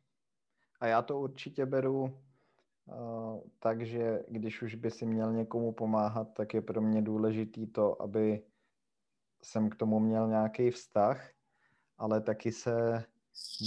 [0.80, 6.54] A já to určitě beru uh, takže když už by si měl někomu pomáhat, tak
[6.54, 8.44] je pro mě důležitý to, aby
[9.44, 11.37] jsem k tomu měl nějaký vztah
[11.98, 13.06] ale taky se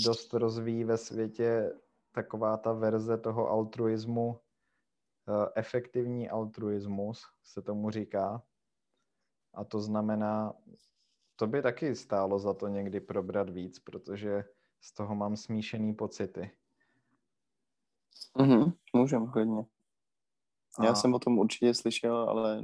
[0.04, 1.72] dost rozvíjí ve světě
[2.12, 4.40] taková ta verze toho altruismu,
[5.28, 8.42] eh, efektivní altruismus se tomu říká.
[9.54, 10.54] A to znamená,
[11.36, 14.44] to by taky stálo za to někdy probrat víc, protože
[14.80, 16.50] z toho mám smíšený pocity.
[18.38, 19.66] Mhm, můžeme hodně.
[20.84, 20.94] Já a...
[20.94, 22.62] jsem o tom určitě slyšel, ale...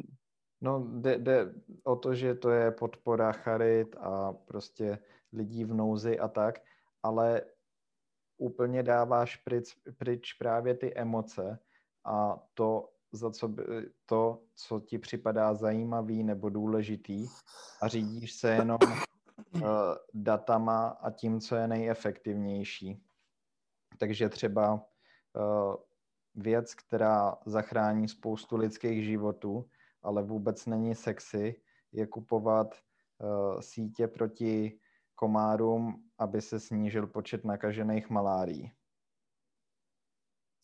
[0.61, 1.55] No, jde, jde
[1.85, 4.99] o to, že to je podpora charit a prostě
[5.33, 6.63] lidí v nouzi a tak,
[7.03, 7.43] ale
[8.39, 11.59] úplně dáváš pryč, pryč právě ty emoce
[12.05, 13.65] a to, za co by,
[14.07, 17.27] to, co ti připadá zajímavý nebo důležitý
[17.83, 18.79] a řídíš se jenom
[19.55, 19.63] uh,
[20.15, 23.03] datama a tím, co je nejefektivnější.
[23.99, 25.75] Takže třeba uh,
[26.35, 29.69] věc, která zachrání spoustu lidských životů,
[30.03, 31.61] ale vůbec není sexy,
[31.93, 34.79] je kupovat uh, sítě proti
[35.17, 38.73] komárům, aby se snížil počet nakažených malárií.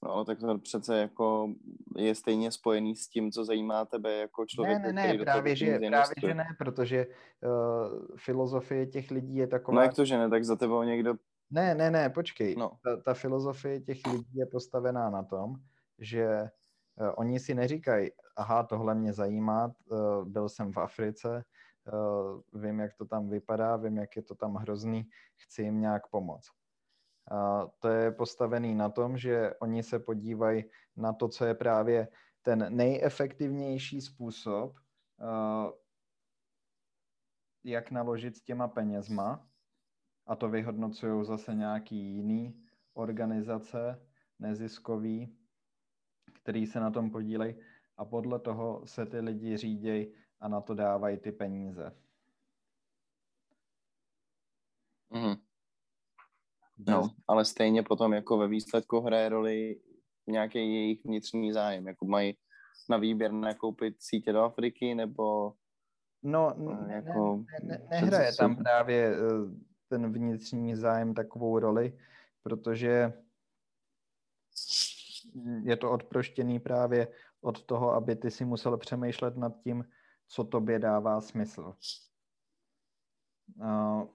[0.05, 1.55] No ale tak to přece jako
[1.97, 4.83] je stejně spojený s tím, co zajímá tebe jako člověk.
[4.83, 9.75] Ne, ne, ne, právě že, právě že ne, protože uh, filozofie těch lidí je taková...
[9.77, 11.15] No jak to, že ne, tak za tebou někdo...
[11.51, 12.57] Ne, ne, ne, počkej.
[12.57, 12.73] No.
[12.85, 15.55] Ta, ta filozofie těch lidí je postavená na tom,
[15.99, 21.45] že uh, oni si neříkají, aha, tohle mě zajímá, uh, byl jsem v Africe,
[21.93, 26.07] uh, vím, jak to tam vypadá, vím, jak je to tam hrozný, chci jim nějak
[26.07, 26.51] pomoct.
[27.31, 30.65] Uh, to je postavený na tom, že oni se podívají
[30.97, 32.09] na to, co je právě
[32.43, 35.71] ten nejefektivnější způsob, uh,
[37.65, 39.49] jak naložit s těma penězma,
[40.27, 42.65] a to vyhodnocují zase nějaký jiný
[42.95, 44.07] organizace
[44.39, 45.37] neziskový,
[46.35, 47.55] který se na tom podílejí
[47.97, 51.97] a podle toho se ty lidi řídějí a na to dávají ty peníze.
[55.11, 55.35] Mm.
[56.87, 59.81] No, ale stejně potom jako ve výsledku hraje roli
[60.27, 62.37] nějaký jejich vnitřní zájem, jako mají
[62.89, 65.55] na výběr nakoupit sítě do Afriky, nebo
[66.23, 66.55] No,
[66.89, 69.19] eh, jako, ne, ne, nehraje tam právě eh,
[69.89, 71.99] ten vnitřní zájem takovou roli,
[72.43, 73.13] protože
[75.63, 77.09] je to odproštěný právě
[77.41, 79.85] od toho, aby ty si musel přemýšlet nad tím,
[80.33, 81.75] co tobě dává smysl.
[83.57, 84.09] Uh,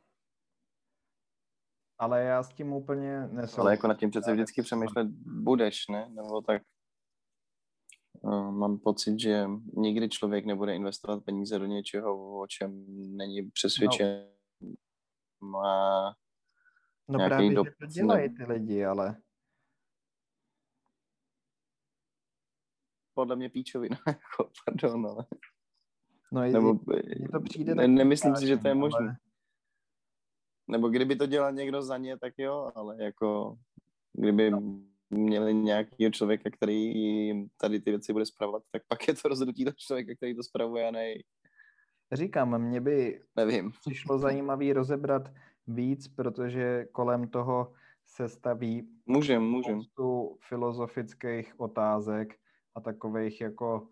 [1.98, 3.62] ale já s tím úplně nesouhlasím.
[3.62, 5.08] Ale jako nad tím přece vždycky přemýšlet
[5.44, 6.10] budeš, ne?
[6.10, 6.62] Nebo tak
[8.22, 12.86] uh, mám pocit, že nikdy člověk nebude investovat peníze do něčeho, o čem
[13.18, 14.30] není přesvědčen.
[14.62, 15.50] No.
[15.50, 16.16] Má
[17.08, 19.22] no právě, že to dělají ty lidi, ale
[23.14, 25.26] podle mě píčovina, jako, pardon, ale...
[26.32, 29.00] No, Nebo, je, to přijde ne, nemyslím si, že to je možné.
[29.00, 29.16] Ale...
[30.68, 33.58] Nebo kdyby to dělal někdo za ně, tak jo, ale jako
[34.14, 34.80] kdyby no.
[35.10, 39.66] měli nějakého člověka, který jim tady ty věci bude zpravovat, tak pak je to rozhodnutí
[39.66, 41.14] toho člověka, který to spravuje a ne
[42.12, 43.72] Říkám, mě by Nevím.
[43.82, 45.32] přišlo zajímavý rozebrat
[45.68, 47.74] víc, protože kolem toho
[48.06, 49.82] se staví můžem, můžem.
[50.40, 52.36] filozofických otázek
[52.76, 53.88] a takových jako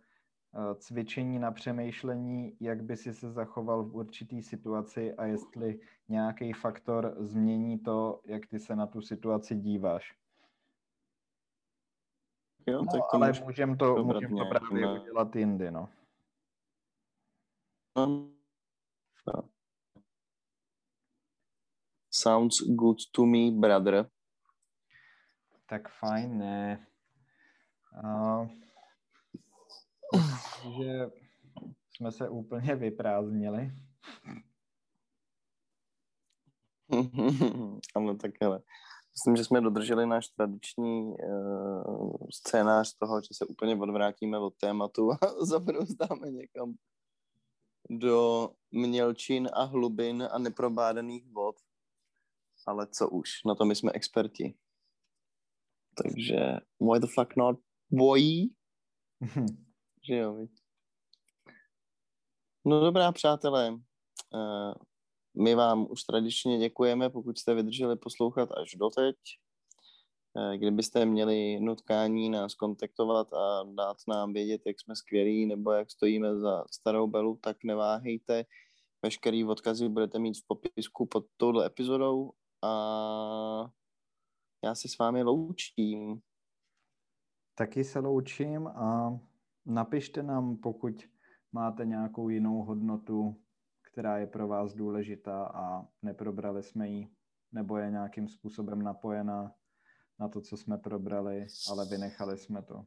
[0.76, 5.80] cvičení na přemýšlení, jak by si se zachoval v určitý situaci a jestli
[6.10, 10.18] nějaký faktor změní to, jak ty se na tu situaci díváš.
[12.68, 14.99] Jo, no, tak to ale můžeme to, můžem to právě ne.
[15.01, 15.89] udělat jindy, no.
[17.95, 18.30] no.
[22.12, 24.10] Sounds good to me, brother.
[25.66, 26.88] Tak fajn, ne.
[28.03, 28.49] Uh,
[30.78, 31.10] že
[31.95, 33.72] jsme se úplně vyprázdnili.
[37.95, 38.62] ano, tak ale
[39.14, 45.12] myslím, že jsme dodrželi náš tradiční uh, scénář toho, že se úplně odvrátíme od tématu
[45.12, 46.76] a zabrouzdáme někam
[47.89, 51.56] do mělčin a hlubin a neprobádaných vod.
[52.68, 54.58] Ale co už, na to my jsme experti.
[56.03, 56.39] Takže
[56.82, 57.60] why the fuck not,
[57.91, 58.49] boy?
[60.06, 60.51] že jo, víc.
[62.66, 64.74] No dobrá, přátelé, uh,
[65.43, 69.16] my vám už tradičně děkujeme, pokud jste vydrželi poslouchat až doteď.
[70.34, 75.91] Uh, kdybyste měli nutkání nás kontaktovat a dát nám vědět, jak jsme skvělí nebo jak
[75.91, 78.45] stojíme za starou belu, tak neváhejte.
[79.01, 82.32] Veškerý odkazy budete mít v popisku pod touhle epizodou
[82.62, 83.70] a
[84.64, 86.22] já se s vámi loučím.
[87.56, 89.20] Taky se loučím a
[89.66, 91.03] Napište nám, pokud
[91.51, 93.41] máte nějakou jinou hodnotu,
[93.82, 97.16] která je pro vás důležitá a neprobrali jsme ji,
[97.51, 99.51] nebo je nějakým způsobem napojená
[100.20, 102.86] na to, co jsme probrali, ale vynechali jsme to.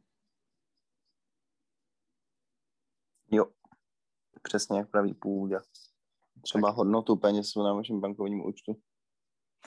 [3.31, 3.47] Jo,
[4.43, 5.61] přesně jak praví půda.
[6.43, 6.77] Třeba tak.
[6.77, 8.77] hodnotu peněz na vašem bankovním účtu.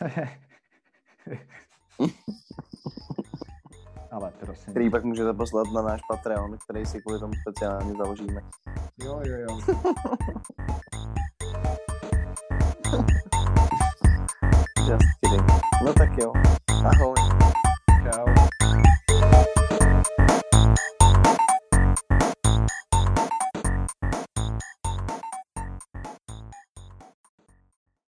[4.12, 4.74] Ale prosím.
[4.74, 8.42] Který pak můžete poslat na náš Patreon, který si kvůli tomu speciálně založíme.
[8.98, 9.58] Jo, jo, jo.
[14.88, 15.52] Just kidding.
[15.86, 16.34] No tak jo.
[16.86, 17.31] Ahoj.